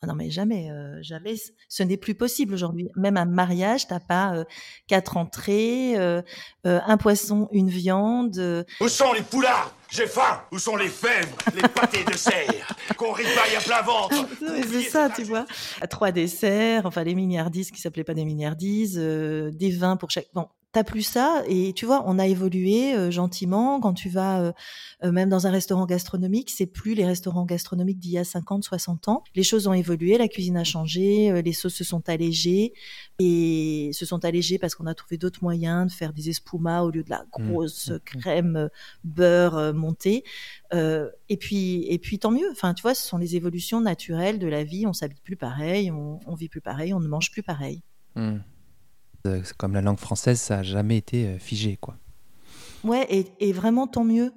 ah 0.05 0.07
non 0.07 0.15
mais 0.15 0.31
jamais, 0.31 0.71
euh, 0.71 1.03
jamais. 1.03 1.35
Ce 1.69 1.83
n'est 1.83 1.97
plus 1.97 2.15
possible 2.15 2.53
aujourd'hui. 2.53 2.91
Même 2.95 3.17
un 3.17 3.25
mariage, 3.25 3.87
t'as 3.87 4.01
pas 4.01 4.35
euh, 4.35 4.45
quatre 4.87 5.17
entrées, 5.17 5.97
euh, 5.97 6.21
un 6.65 6.97
poisson, 6.99 7.49
une 7.53 7.71
viande. 7.71 8.67
Où 8.81 8.89
sont 8.89 9.15
les 9.15 9.23
poulards? 9.23 9.75
J'ai 9.91 10.07
faim. 10.07 10.43
Où 10.53 10.59
sont 10.59 10.77
les 10.77 10.89
fèvres, 10.89 11.37
les 11.55 11.69
pâtés 11.69 12.05
de 12.05 12.17
serre 12.17 12.77
Qu'on 12.97 13.13
ripaille 13.13 13.57
à 13.57 13.61
plein 13.61 13.81
ventre. 13.81 14.27
c'est 14.41 14.83
ça, 14.83 15.09
tu 15.09 15.23
vois. 15.23 15.47
Trois 15.89 16.13
desserts, 16.13 16.85
enfin 16.85 17.03
les 17.03 17.15
milliardises 17.15 17.71
qui 17.71 17.81
s'appelaient 17.81 18.05
pas 18.05 18.15
des 18.15 18.25
milliardises, 18.25 18.97
des 18.97 19.71
vins 19.71 19.97
pour 19.97 20.11
chaque. 20.11 20.27
Bon, 20.35 20.49
t'as 20.75 20.83
plus 20.83 21.03
ça 21.03 21.45
et 21.47 21.73
tu 21.73 21.87
vois 21.87 22.03
on 22.07 22.19
a 22.19 22.27
évolué 22.27 22.95
euh, 22.95 23.09
gentiment 23.13 23.79
quand 23.79 23.95
tu 23.95 24.09
vas 24.09 24.41
euh, 24.41 24.53
euh, 25.05 25.13
même 25.13 25.29
dans 25.29 25.47
un 25.47 25.51
restaurant 25.51 25.87
gastronomique 25.87 26.51
c'est 26.51 26.67
plus 26.67 26.95
les 26.95 27.07
restaurants 27.07 27.45
gastronomiques 27.45 28.01
d'il 28.01 28.11
y 28.11 28.19
a 28.19 28.25
50 28.25 28.65
60 28.65 29.09
ans 29.09 29.23
les 29.37 29.45
choses 29.45 29.69
ont 29.69 29.73
évolué 29.73 30.19
la 30.19 30.27
cuisine 30.27 30.57
a 30.57 30.65
changé 30.65 31.41
les 31.43 31.53
sauces 31.53 31.75
se 31.75 31.85
sont 31.85 32.09
allégées 32.09 32.73
et 33.21 33.91
se 33.93 34.05
sont 34.05 34.25
allégées 34.25 34.59
parce 34.59 34.75
qu'on 34.75 34.87
a 34.87 34.95
trouvé 34.95 35.17
d'autres 35.17 35.45
moyens 35.45 35.87
de 35.87 35.93
faire 35.93 36.13
des 36.13 36.29
espumas 36.29 36.83
au 36.83 36.91
lieu 36.91 37.05
de 37.05 37.11
la 37.11 37.23
mmh. 37.23 37.29
grosse 37.31 37.91
mmh. 37.91 37.99
crème 38.01 38.69
beurre 39.05 39.73
montée 39.75 40.25
et 40.73 41.37
puis 41.39 41.87
et 41.89 42.01
puis 42.01 42.19
tant 42.19 42.33
mieux 42.33 42.51
enfin 42.51 42.75
tu 42.75 42.83
vois 42.83 42.97
ce 42.97 43.07
sont 43.07 43.19
les 43.19 43.37
évolutions 43.37 43.81
naturelles 43.81 44.41
de 44.41 44.49
la 44.49 44.65
vie 44.65 44.89
on 44.89 44.93
s'habille 44.93 45.23
plus 45.23 45.37
pareil 45.37 45.93
on, 45.93 46.19
on 46.27 46.35
vit 46.35 46.49
plus 46.49 46.61
pareil 46.61 46.93
on 46.93 47.01
ne 47.01 47.07
mange 47.07 47.31
plus 47.31 47.45
pareil 47.45 47.83
mmh. 48.17 48.39
Euh, 49.27 49.43
comme 49.57 49.73
la 49.73 49.81
langue 49.81 49.99
française, 49.99 50.41
ça 50.41 50.57
n'a 50.57 50.63
jamais 50.63 50.99
été 50.99 51.27
euh, 51.27 51.39
figé, 51.39 51.79
quoi. 51.81 51.97
Ouais, 52.85 53.07
et, 53.41 53.53
vraiment 53.53 53.87
tant 53.87 54.05
mieux. 54.05 54.33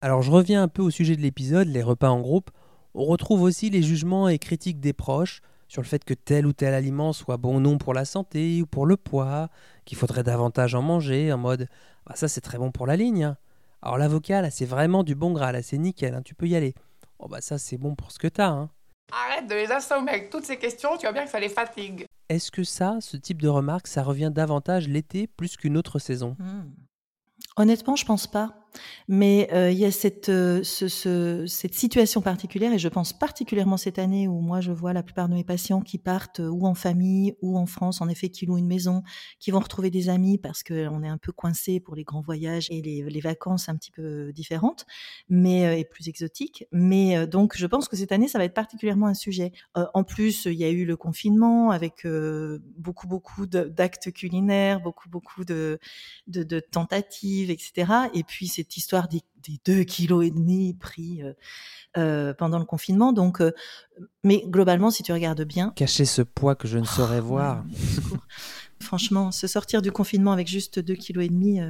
Alors 0.00 0.22
je 0.22 0.32
reviens 0.32 0.64
un 0.64 0.68
peu 0.68 0.82
au 0.82 0.90
sujet 0.90 1.14
de 1.14 1.20
l'épisode, 1.20 1.68
les 1.68 1.82
repas 1.82 2.08
en 2.08 2.20
groupe. 2.20 2.50
On 2.94 3.04
retrouve 3.04 3.42
aussi 3.42 3.70
les 3.70 3.82
jugements 3.82 4.28
et 4.28 4.40
critiques 4.40 4.80
des 4.80 4.92
proches 4.92 5.40
sur 5.68 5.80
le 5.80 5.86
fait 5.86 6.04
que 6.04 6.12
tel 6.12 6.44
ou 6.44 6.52
tel 6.52 6.74
aliment 6.74 7.12
soit 7.12 7.36
bon 7.36 7.58
ou 7.58 7.60
non 7.60 7.78
pour 7.78 7.94
la 7.94 8.04
santé 8.04 8.60
ou 8.60 8.66
pour 8.66 8.84
le 8.84 8.96
poids, 8.96 9.48
qu'il 9.84 9.96
faudrait 9.96 10.24
davantage 10.24 10.74
en 10.74 10.82
manger, 10.82 11.32
en 11.32 11.38
mode 11.38 11.68
bah 12.04 12.14
ça 12.16 12.26
c'est 12.26 12.40
très 12.40 12.58
bon 12.58 12.72
pour 12.72 12.88
la 12.88 12.96
ligne. 12.96 13.22
Hein. 13.22 13.36
Alors 13.80 13.96
l'avocat 13.96 14.42
là 14.42 14.50
c'est 14.50 14.66
vraiment 14.66 15.04
du 15.04 15.14
bon 15.14 15.30
gras, 15.30 15.52
là 15.52 15.62
c'est 15.62 15.78
nickel, 15.78 16.14
hein, 16.14 16.22
tu 16.22 16.34
peux 16.34 16.48
y 16.48 16.56
aller. 16.56 16.74
Oh 17.20 17.28
bah 17.28 17.40
ça 17.40 17.56
c'est 17.56 17.78
bon 17.78 17.94
pour 17.94 18.10
ce 18.10 18.18
que 18.18 18.26
t'as. 18.26 18.48
Hein. 18.48 18.70
Arrête 19.12 19.46
de 19.46 19.54
les 19.54 19.70
assommer 19.70 20.10
avec 20.10 20.30
toutes 20.30 20.44
ces 20.44 20.58
questions, 20.58 20.96
tu 20.96 21.02
vois 21.06 21.12
bien 21.12 21.24
que 21.24 21.30
ça 21.30 21.38
les 21.38 21.48
fatigue. 21.48 22.06
Est-ce 22.32 22.50
que 22.50 22.64
ça, 22.64 22.96
ce 23.02 23.18
type 23.18 23.42
de 23.42 23.48
remarque, 23.48 23.86
ça 23.86 24.02
revient 24.02 24.30
davantage 24.34 24.88
l'été 24.88 25.26
plus 25.26 25.58
qu'une 25.58 25.76
autre 25.76 25.98
saison? 25.98 26.34
Hmm. 26.38 26.70
Honnêtement, 27.58 27.94
je 27.94 28.06
pense 28.06 28.26
pas. 28.26 28.61
Mais 29.08 29.48
euh, 29.52 29.70
il 29.70 29.78
y 29.78 29.84
a 29.84 29.90
cette, 29.90 30.28
euh, 30.28 30.62
ce, 30.62 31.46
cette 31.46 31.74
situation 31.74 32.20
particulière, 32.22 32.72
et 32.72 32.78
je 32.78 32.88
pense 32.88 33.12
particulièrement 33.12 33.76
cette 33.76 33.98
année 33.98 34.28
où 34.28 34.40
moi 34.40 34.60
je 34.60 34.72
vois 34.72 34.92
la 34.92 35.02
plupart 35.02 35.28
de 35.28 35.34
mes 35.34 35.44
patients 35.44 35.80
qui 35.80 35.98
partent 35.98 36.40
euh, 36.40 36.48
ou 36.48 36.66
en 36.66 36.74
famille 36.74 37.34
ou 37.42 37.58
en 37.58 37.66
France, 37.66 38.00
en 38.00 38.08
effet, 38.08 38.28
qui 38.28 38.46
louent 38.46 38.58
une 38.58 38.66
maison, 38.66 39.02
qui 39.38 39.50
vont 39.50 39.60
retrouver 39.60 39.90
des 39.90 40.08
amis 40.08 40.38
parce 40.38 40.62
qu'on 40.62 41.02
est 41.02 41.08
un 41.08 41.18
peu 41.18 41.32
coincé 41.32 41.80
pour 41.80 41.94
les 41.94 42.04
grands 42.04 42.20
voyages 42.20 42.68
et 42.70 42.80
les, 42.82 43.02
les, 43.02 43.20
vacances 43.20 43.68
un 43.68 43.76
petit 43.76 43.90
peu 43.90 44.32
différentes, 44.32 44.84
mais 45.28 45.80
et 45.80 45.84
plus 45.84 46.08
exotiques. 46.08 46.66
Mais 46.72 47.26
donc 47.26 47.56
je 47.56 47.66
pense 47.66 47.88
que 47.88 47.96
cette 47.96 48.10
année 48.10 48.26
ça 48.26 48.38
va 48.38 48.44
être 48.44 48.54
particulièrement 48.54 49.06
un 49.06 49.14
sujet. 49.14 49.52
en 49.74 50.02
plus, 50.02 50.46
il 50.46 50.54
y 50.54 50.64
a 50.64 50.70
eu 50.70 50.84
le 50.84 50.96
confinement 50.96 51.70
avec 51.70 52.06
beaucoup 52.76 53.06
beaucoup 53.06 53.46
d'actes 53.46 54.12
culinaires, 54.12 54.80
beaucoup 54.80 55.08
beaucoup 55.08 55.44
de, 55.44 55.78
de, 56.26 56.42
de 56.42 56.60
tentatives, 56.60 57.50
etc. 57.50 57.92
Et 58.14 58.24
puis 58.24 58.48
c'est 58.48 58.61
cette 58.62 58.76
histoire 58.76 59.08
des, 59.08 59.22
deux 59.64 59.82
kilos 59.82 60.24
et 60.24 60.30
demi 60.30 60.74
pris 60.74 61.20
euh, 61.22 61.32
euh, 61.98 62.32
pendant 62.32 62.60
le 62.60 62.64
confinement. 62.64 63.12
Donc, 63.12 63.40
euh, 63.40 63.50
mais 64.22 64.44
globalement, 64.46 64.92
si 64.92 65.02
tu 65.02 65.12
regardes 65.12 65.42
bien, 65.42 65.70
cacher 65.74 66.04
ce 66.04 66.22
poids 66.22 66.54
que 66.54 66.68
je 66.68 66.78
ne 66.78 66.84
saurais 66.84 67.18
oh, 67.18 67.24
voir. 67.24 67.64
Franchement, 68.80 69.32
se 69.32 69.48
sortir 69.48 69.82
du 69.82 69.90
confinement 69.90 70.30
avec 70.30 70.46
juste 70.46 70.78
deux 70.78 70.94
kilos 70.94 71.24
et 71.24 71.28
demi, 71.28 71.60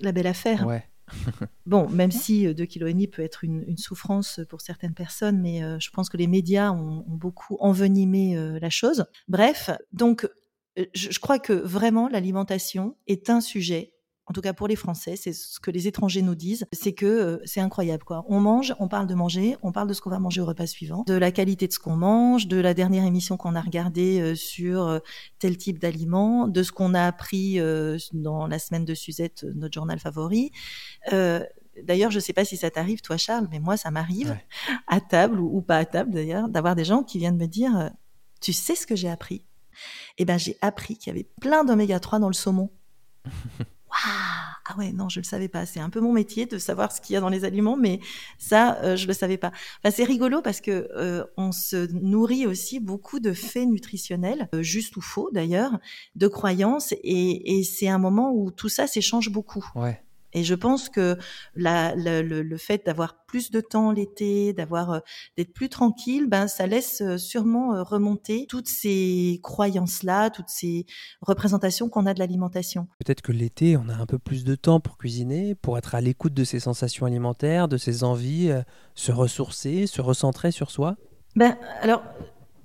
la 0.00 0.10
belle 0.12 0.26
affaire. 0.26 0.66
Ouais. 0.66 0.84
bon, 1.66 1.88
même 1.88 2.12
si 2.12 2.52
2 2.52 2.66
kg 2.66 2.82
et 2.86 2.92
demi 2.92 3.08
peut 3.08 3.22
être 3.22 3.42
une, 3.42 3.76
souffrance 3.76 4.40
pour 4.48 4.60
certaines 4.60 4.94
personnes, 4.94 5.40
mais 5.40 5.60
je 5.80 5.90
pense 5.90 6.08
que 6.08 6.16
les 6.16 6.28
médias 6.28 6.70
ont, 6.70 7.04
beaucoup 7.08 7.56
envenimé 7.58 8.36
la 8.60 8.70
chose. 8.70 9.04
Bref, 9.26 9.70
donc 9.92 10.28
je 10.94 11.18
crois 11.18 11.40
que 11.40 11.52
vraiment 11.52 12.08
l'alimentation 12.08 12.96
est 13.08 13.30
un 13.30 13.40
sujet 13.40 13.94
en 14.30 14.32
tout 14.32 14.42
cas 14.42 14.52
pour 14.52 14.68
les 14.68 14.76
Français, 14.76 15.16
c'est 15.16 15.32
ce 15.32 15.58
que 15.58 15.72
les 15.72 15.88
étrangers 15.88 16.22
nous 16.22 16.36
disent, 16.36 16.64
c'est 16.70 16.92
que 16.92 17.04
euh, 17.04 17.38
c'est 17.44 17.60
incroyable 17.60 18.04
quoi. 18.04 18.24
On 18.28 18.38
mange, 18.38 18.76
on 18.78 18.86
parle 18.86 19.08
de 19.08 19.14
manger, 19.14 19.56
on 19.62 19.72
parle 19.72 19.88
de 19.88 19.92
ce 19.92 20.00
qu'on 20.00 20.10
va 20.10 20.20
manger 20.20 20.40
au 20.40 20.46
repas 20.46 20.68
suivant, 20.68 21.02
de 21.08 21.14
la 21.14 21.32
qualité 21.32 21.66
de 21.66 21.72
ce 21.72 21.80
qu'on 21.80 21.96
mange, 21.96 22.46
de 22.46 22.56
la 22.56 22.72
dernière 22.72 23.04
émission 23.04 23.36
qu'on 23.36 23.56
a 23.56 23.60
regardée 23.60 24.20
euh, 24.20 24.36
sur 24.36 24.86
euh, 24.86 25.00
tel 25.40 25.56
type 25.56 25.80
d'aliment, 25.80 26.46
de 26.46 26.62
ce 26.62 26.70
qu'on 26.70 26.94
a 26.94 27.06
appris 27.06 27.58
dans 28.12 28.46
la 28.46 28.58
semaine 28.60 28.84
de 28.84 28.94
Suzette, 28.94 29.44
notre 29.56 29.74
journal 29.74 29.98
favori. 29.98 30.52
D'ailleurs, 31.10 32.12
je 32.12 32.18
ne 32.18 32.20
sais 32.20 32.32
pas 32.32 32.44
si 32.44 32.56
ça 32.56 32.70
t'arrive, 32.70 33.00
toi, 33.00 33.16
Charles, 33.16 33.48
mais 33.50 33.58
moi, 33.58 33.76
ça 33.76 33.90
m'arrive, 33.90 34.36
à 34.86 35.00
table 35.00 35.40
ou, 35.40 35.60
pas 35.60 35.78
à 35.78 35.84
table 35.84 36.12
d'ailleurs, 36.12 36.48
d'avoir 36.48 36.76
des 36.76 36.84
gens 36.84 37.02
qui 37.02 37.18
viennent 37.18 37.38
me 37.38 37.46
dire 37.46 37.90
Tu 38.40 38.52
sais 38.52 38.76
ce 38.76 38.86
que 38.86 38.94
j'ai 38.94 39.08
appris? 39.08 39.44
Eh 40.18 40.24
bien, 40.24 40.36
j'ai 40.36 40.56
appris 40.60 40.96
qu'il 40.96 41.12
y 41.12 41.16
avait 41.16 41.28
plein 41.40 41.64
d'oméga 41.64 41.98
3 41.98 42.20
dans 42.20 42.28
le 42.28 42.34
saumon. 42.34 42.70
ah 43.92 44.76
ouais, 44.78 44.92
non, 44.92 45.08
je 45.08 45.20
le 45.20 45.24
savais 45.24 45.48
pas. 45.48 45.66
C'est 45.66 45.80
un 45.80 45.90
peu 45.90 46.00
mon 46.00 46.12
métier 46.12 46.46
de 46.46 46.58
savoir 46.58 46.92
ce 46.92 47.00
qu'il 47.00 47.14
y 47.14 47.16
a 47.16 47.20
dans 47.20 47.28
les 47.28 47.44
aliments, 47.44 47.76
mais 47.76 48.00
ça, 48.38 48.78
euh, 48.82 48.96
je 48.96 49.06
le 49.06 49.12
savais 49.12 49.36
pas. 49.36 49.52
Enfin, 49.82 49.94
c'est 49.94 50.04
rigolo 50.04 50.42
parce 50.42 50.60
que 50.60 50.88
euh, 50.96 51.24
on 51.36 51.52
se 51.52 51.90
nourrit 51.92 52.46
aussi 52.46 52.80
beaucoup 52.80 53.20
de 53.20 53.32
faits 53.32 53.68
nutritionnels, 53.68 54.48
euh, 54.54 54.62
juste 54.62 54.96
ou 54.96 55.00
faux 55.00 55.30
d'ailleurs, 55.32 55.78
de 56.14 56.28
croyances, 56.28 56.92
et, 56.92 57.58
et 57.58 57.64
c'est 57.64 57.88
un 57.88 57.98
moment 57.98 58.32
où 58.32 58.50
tout 58.50 58.68
ça 58.68 58.86
s'échange 58.86 59.30
beaucoup. 59.30 59.64
Ouais. 59.74 60.02
Et 60.32 60.44
je 60.44 60.54
pense 60.54 60.88
que 60.88 61.16
la, 61.54 61.94
le, 61.94 62.22
le, 62.22 62.56
fait 62.56 62.84
d'avoir 62.86 63.24
plus 63.26 63.50
de 63.50 63.60
temps 63.60 63.90
l'été, 63.90 64.52
d'avoir 64.52 64.90
euh, 64.90 64.98
d'être 65.36 65.52
plus 65.52 65.68
tranquille, 65.68 66.26
ben 66.28 66.46
ça 66.48 66.66
laisse 66.66 67.00
euh, 67.00 67.18
sûrement 67.18 67.74
euh, 67.74 67.82
remonter 67.82 68.46
toutes 68.48 68.68
ces 68.68 69.40
croyances-là, 69.42 70.30
toutes 70.30 70.48
ces 70.48 70.86
représentations 71.20 71.88
qu'on 71.88 72.06
a 72.06 72.14
de 72.14 72.18
l'alimentation. 72.18 72.88
Peut-être 73.04 73.22
que 73.22 73.32
l'été, 73.32 73.76
on 73.76 73.88
a 73.88 73.94
un 73.94 74.06
peu 74.06 74.18
plus 74.18 74.44
de 74.44 74.54
temps 74.54 74.80
pour 74.80 74.98
cuisiner, 74.98 75.54
pour 75.54 75.78
être 75.78 75.94
à 75.94 76.00
l'écoute 76.00 76.34
de 76.34 76.44
ses 76.44 76.60
sensations 76.60 77.06
alimentaires, 77.06 77.68
de 77.68 77.76
ses 77.76 78.04
envies, 78.04 78.50
se 78.94 79.12
ressourcer, 79.12 79.86
se 79.86 80.00
recentrer 80.00 80.50
sur 80.50 80.70
soi? 80.70 80.96
Ben 81.36 81.56
alors, 81.82 82.02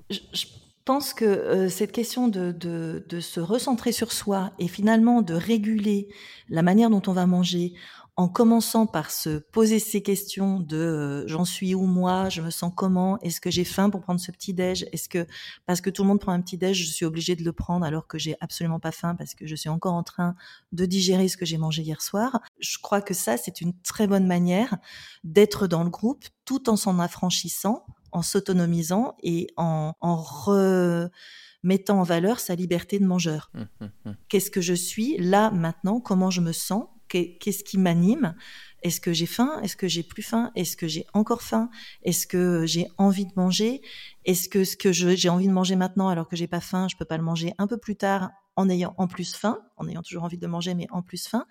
je, 0.09 0.19
je 0.33 0.45
pense 0.85 1.13
que 1.13 1.25
euh, 1.25 1.69
cette 1.69 1.91
question 1.91 2.27
de, 2.27 2.51
de, 2.51 3.03
de, 3.09 3.19
se 3.19 3.39
recentrer 3.39 3.91
sur 3.91 4.11
soi 4.11 4.51
et 4.59 4.67
finalement 4.67 5.21
de 5.21 5.33
réguler 5.33 6.07
la 6.47 6.61
manière 6.61 6.89
dont 6.89 7.01
on 7.07 7.13
va 7.13 7.25
manger 7.25 7.73
en 8.17 8.29
commençant 8.29 8.87
par 8.87 9.11
se 9.11 9.39
poser 9.39 9.79
ces 9.79 10.01
questions 10.01 10.61
de 10.61 10.77
euh, 10.77 11.27
j'en 11.27 11.43
suis 11.43 11.75
où 11.75 11.85
moi, 11.85 12.29
je 12.29 12.41
me 12.41 12.49
sens 12.49 12.71
comment, 12.73 13.19
est-ce 13.19 13.41
que 13.41 13.51
j'ai 13.51 13.65
faim 13.65 13.89
pour 13.89 14.01
prendre 14.01 14.21
ce 14.21 14.31
petit 14.31 14.53
déj, 14.53 14.85
est-ce 14.93 15.09
que 15.09 15.27
parce 15.65 15.81
que 15.81 15.89
tout 15.89 16.03
le 16.03 16.07
monde 16.07 16.21
prend 16.21 16.31
un 16.31 16.41
petit 16.41 16.57
déj, 16.57 16.77
je 16.77 16.89
suis 16.89 17.05
obligée 17.05 17.35
de 17.35 17.43
le 17.43 17.51
prendre 17.51 17.85
alors 17.85 18.07
que 18.07 18.17
j'ai 18.17 18.37
absolument 18.39 18.79
pas 18.79 18.91
faim 18.91 19.15
parce 19.15 19.35
que 19.35 19.45
je 19.45 19.55
suis 19.55 19.69
encore 19.69 19.93
en 19.93 20.03
train 20.03 20.35
de 20.71 20.85
digérer 20.85 21.27
ce 21.27 21.35
que 21.35 21.45
j'ai 21.45 21.57
mangé 21.57 21.81
hier 21.81 22.01
soir. 22.01 22.39
Je 22.59 22.77
crois 22.81 23.01
que 23.01 23.13
ça 23.13 23.35
c'est 23.35 23.59
une 23.59 23.73
très 23.81 24.07
bonne 24.07 24.27
manière 24.27 24.77
d'être 25.25 25.67
dans 25.67 25.83
le 25.83 25.89
groupe 25.89 26.23
tout 26.45 26.69
en 26.69 26.77
s'en 26.77 26.99
affranchissant 26.99 27.85
en 28.15 28.21
s'autonomisant 28.21 29.15
et 29.23 29.47
en, 29.57 29.93
remettant 30.01 31.99
en 31.99 32.03
valeur 32.03 32.39
sa 32.39 32.55
liberté 32.55 32.97
de 32.97 33.05
mangeur. 33.05 33.51
Hum, 33.53 33.67
hum, 33.81 33.91
hum. 34.05 34.15
Qu'est-ce 34.29 34.49
que 34.49 34.61
je 34.61 34.73
suis 34.73 35.17
là 35.17 35.51
maintenant? 35.51 35.99
Comment 35.99 36.31
je 36.31 36.41
me 36.41 36.53
sens? 36.53 36.85
Qu'est-ce 37.09 37.63
qui 37.63 37.77
m'anime? 37.77 38.35
Est-ce 38.81 38.99
que 38.99 39.13
j'ai 39.13 39.25
faim? 39.25 39.59
Est-ce 39.63 39.75
que 39.75 39.87
j'ai 39.87 40.03
plus 40.03 40.23
faim? 40.23 40.51
Est-ce 40.55 40.75
que 40.77 40.87
j'ai 40.87 41.05
encore 41.13 41.41
faim? 41.41 41.69
Est-ce 42.03 42.25
que 42.25 42.65
j'ai 42.65 42.87
envie 42.97 43.25
de 43.25 43.33
manger? 43.35 43.81
Est-ce 44.23 44.49
que 44.49 44.63
ce 44.63 44.75
que 44.77 44.91
j'ai 44.91 45.29
envie 45.29 45.47
de 45.47 45.53
manger 45.53 45.75
maintenant 45.75 46.07
alors 46.07 46.27
que 46.27 46.35
j'ai 46.35 46.47
pas 46.47 46.61
faim, 46.61 46.87
je 46.89 46.95
peux 46.95 47.05
pas 47.05 47.17
le 47.17 47.23
manger 47.23 47.53
un 47.57 47.67
peu 47.67 47.77
plus 47.77 47.95
tard 47.95 48.31
en 48.55 48.69
ayant 48.69 48.93
en 48.97 49.07
plus 49.07 49.35
faim, 49.35 49.59
en 49.77 49.87
ayant 49.87 50.01
toujours 50.01 50.23
envie 50.23 50.37
de 50.37 50.47
manger, 50.47 50.73
mais 50.75 50.87
en 50.91 51.01
plus 51.01 51.27
faim? 51.27 51.45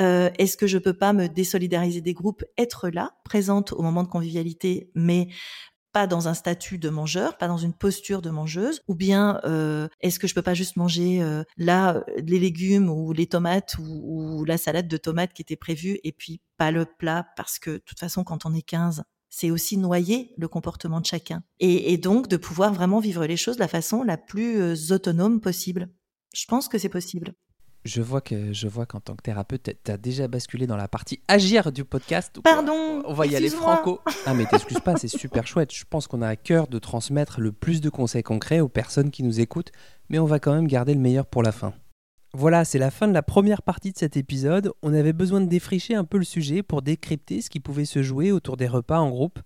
Euh, 0.00 0.30
Est-ce 0.38 0.56
que 0.56 0.66
je 0.66 0.78
peux 0.78 0.94
pas 0.94 1.12
me 1.12 1.28
désolidariser 1.28 2.00
des 2.00 2.14
groupes, 2.14 2.44
être 2.58 2.88
là, 2.88 3.12
présente 3.24 3.72
au 3.72 3.82
moment 3.82 4.02
de 4.02 4.08
convivialité, 4.08 4.90
mais 4.94 5.28
pas 5.92 6.06
dans 6.06 6.28
un 6.28 6.34
statut 6.34 6.78
de 6.78 6.88
mangeur, 6.88 7.36
pas 7.36 7.48
dans 7.48 7.58
une 7.58 7.74
posture 7.74 8.22
de 8.22 8.30
mangeuse, 8.30 8.80
ou 8.88 8.94
bien 8.94 9.40
euh, 9.44 9.88
est-ce 10.00 10.18
que 10.18 10.26
je 10.26 10.34
peux 10.34 10.42
pas 10.42 10.54
juste 10.54 10.76
manger 10.76 11.22
euh, 11.22 11.44
là 11.56 12.04
les 12.16 12.38
légumes 12.38 12.88
ou 12.88 13.12
les 13.12 13.26
tomates 13.26 13.76
ou, 13.78 13.84
ou, 14.40 14.44
la 14.44 14.58
salade 14.58 14.88
de 14.88 14.96
tomates 14.96 15.32
qui 15.32 15.42
était 15.42 15.56
prévue 15.56 15.98
et 16.04 16.12
puis 16.12 16.40
pas 16.56 16.70
le 16.70 16.84
plat 16.84 17.26
parce 17.36 17.58
que 17.58 17.72
de 17.72 17.78
toute 17.78 18.00
façon 18.00 18.24
quand 18.24 18.46
on 18.46 18.54
est 18.54 18.62
15 18.62 19.02
c'est 19.28 19.50
aussi 19.50 19.78
noyer 19.78 20.34
le 20.36 20.46
comportement 20.48 21.00
de 21.00 21.06
chacun 21.06 21.42
et, 21.58 21.92
et, 21.92 21.96
donc 21.96 22.28
de 22.28 22.36
pouvoir 22.36 22.72
vraiment 22.72 23.00
vivre 23.00 23.24
les 23.26 23.36
choses 23.36 23.56
de 23.56 23.60
la 23.60 23.68
façon 23.68 24.02
la 24.02 24.18
plus 24.18 24.60
euh, 24.60 24.94
autonome 24.94 25.40
possible. 25.40 25.88
Je 26.34 26.44
pense 26.46 26.68
que 26.68 26.78
c'est 26.78 26.88
possible. 26.88 27.34
Je 27.84 28.00
vois 28.00 28.20
que 28.20 28.52
je 28.52 28.68
vois 28.68 28.86
qu'en 28.86 29.00
tant 29.00 29.16
que 29.16 29.22
thérapeute, 29.22 29.68
tu 29.82 29.90
as 29.90 29.96
déjà 29.96 30.28
basculé 30.28 30.68
dans 30.68 30.76
la 30.76 30.86
partie 30.86 31.20
agir 31.26 31.72
du 31.72 31.84
podcast. 31.84 32.40
Pardon. 32.40 33.02
On 33.04 33.12
va 33.12 33.26
y 33.26 33.34
aller 33.34 33.50
franco. 33.50 34.00
Ah 34.24 34.34
mais 34.34 34.46
t'excuses 34.46 34.78
pas, 34.78 34.96
c'est 34.96 35.08
super 35.08 35.48
chouette. 35.48 35.74
Je 35.74 35.84
pense 35.88 36.06
qu'on 36.06 36.22
a 36.22 36.28
à 36.28 36.36
cœur 36.36 36.68
de 36.68 36.78
transmettre 36.78 37.40
le 37.40 37.50
plus 37.50 37.80
de 37.80 37.90
conseils 37.90 38.22
concrets 38.22 38.60
aux 38.60 38.68
personnes 38.68 39.10
qui 39.10 39.24
nous 39.24 39.40
écoutent, 39.40 39.72
mais 40.10 40.20
on 40.20 40.26
va 40.26 40.38
quand 40.38 40.54
même 40.54 40.68
garder 40.68 40.94
le 40.94 41.00
meilleur 41.00 41.26
pour 41.26 41.42
la 41.42 41.50
fin. 41.50 41.74
Voilà, 42.34 42.64
c'est 42.64 42.78
la 42.78 42.92
fin 42.92 43.08
de 43.08 43.12
la 43.12 43.22
première 43.22 43.62
partie 43.62 43.90
de 43.90 43.98
cet 43.98 44.16
épisode. 44.16 44.72
On 44.82 44.94
avait 44.94 45.12
besoin 45.12 45.40
de 45.40 45.46
défricher 45.46 45.96
un 45.96 46.04
peu 46.04 46.18
le 46.18 46.24
sujet 46.24 46.62
pour 46.62 46.82
décrypter 46.82 47.42
ce 47.42 47.50
qui 47.50 47.58
pouvait 47.58 47.84
se 47.84 48.02
jouer 48.02 48.30
autour 48.30 48.56
des 48.56 48.68
repas 48.68 49.00
en 49.00 49.10
groupe. 49.10 49.40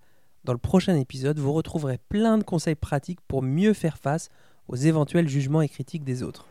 Dans 0.45 0.53
le 0.53 0.59
prochain 0.59 0.95
épisode, 0.95 1.39
vous 1.39 1.55
retrouverez 1.55 1.99
plein 2.11 2.37
de 2.37 2.45
conseils 2.45 2.75
pratiques 2.75 3.21
pour 3.27 3.43
mieux 3.43 3.73
faire 3.73 3.97
face 3.97 4.29
aux 4.69 4.77
éventuels 4.77 5.29
jugements 5.29 5.63
et 5.63 5.69
critiques 5.69 6.05
des 6.05 6.23
autres. 6.23 6.47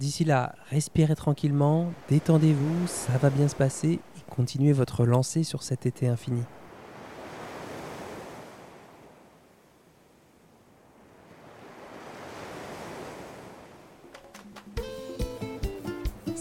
D'ici 0.00 0.24
là, 0.24 0.54
respirez 0.70 1.14
tranquillement, 1.14 1.92
détendez-vous, 2.08 2.86
ça 2.86 3.18
va 3.18 3.28
bien 3.28 3.48
se 3.48 3.54
passer 3.54 4.00
et 4.16 4.30
continuez 4.30 4.72
votre 4.72 5.04
lancée 5.04 5.42
sur 5.42 5.62
cet 5.62 5.84
été 5.84 6.08
infini. 6.08 6.40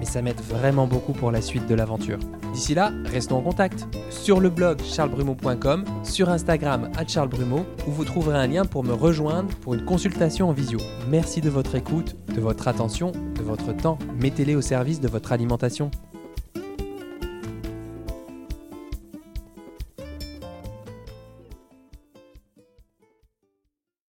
mais 0.00 0.06
ça 0.06 0.22
m'aide 0.22 0.40
vraiment 0.40 0.86
beaucoup 0.86 1.12
pour 1.12 1.30
la 1.30 1.40
suite 1.40 1.68
de 1.68 1.74
l'aventure. 1.74 2.18
D'ici 2.52 2.74
là, 2.74 2.90
restons 3.04 3.36
en 3.36 3.42
contact 3.42 3.86
sur 4.10 4.40
le 4.40 4.50
blog 4.50 4.80
charlesbrumeau.com, 4.82 5.84
sur 6.02 6.28
Instagram 6.30 6.90
à 6.96 7.06
charlesbrumeau, 7.06 7.64
où 7.86 7.90
vous 7.92 8.04
trouverez 8.04 8.38
un 8.38 8.46
lien 8.48 8.64
pour 8.64 8.82
me 8.82 8.92
rejoindre 8.92 9.50
pour 9.60 9.74
une 9.74 9.84
consultation 9.84 10.48
en 10.48 10.52
visio. 10.52 10.80
Merci 11.08 11.40
de 11.40 11.50
votre 11.50 11.76
écoute, 11.76 12.16
de 12.34 12.40
votre 12.40 12.66
attention, 12.66 13.12
de 13.12 13.42
votre 13.42 13.72
temps. 13.76 13.98
Mettez-les 14.20 14.56
au 14.56 14.62
service 14.62 15.00
de 15.00 15.08
votre 15.08 15.32
alimentation. 15.32 15.90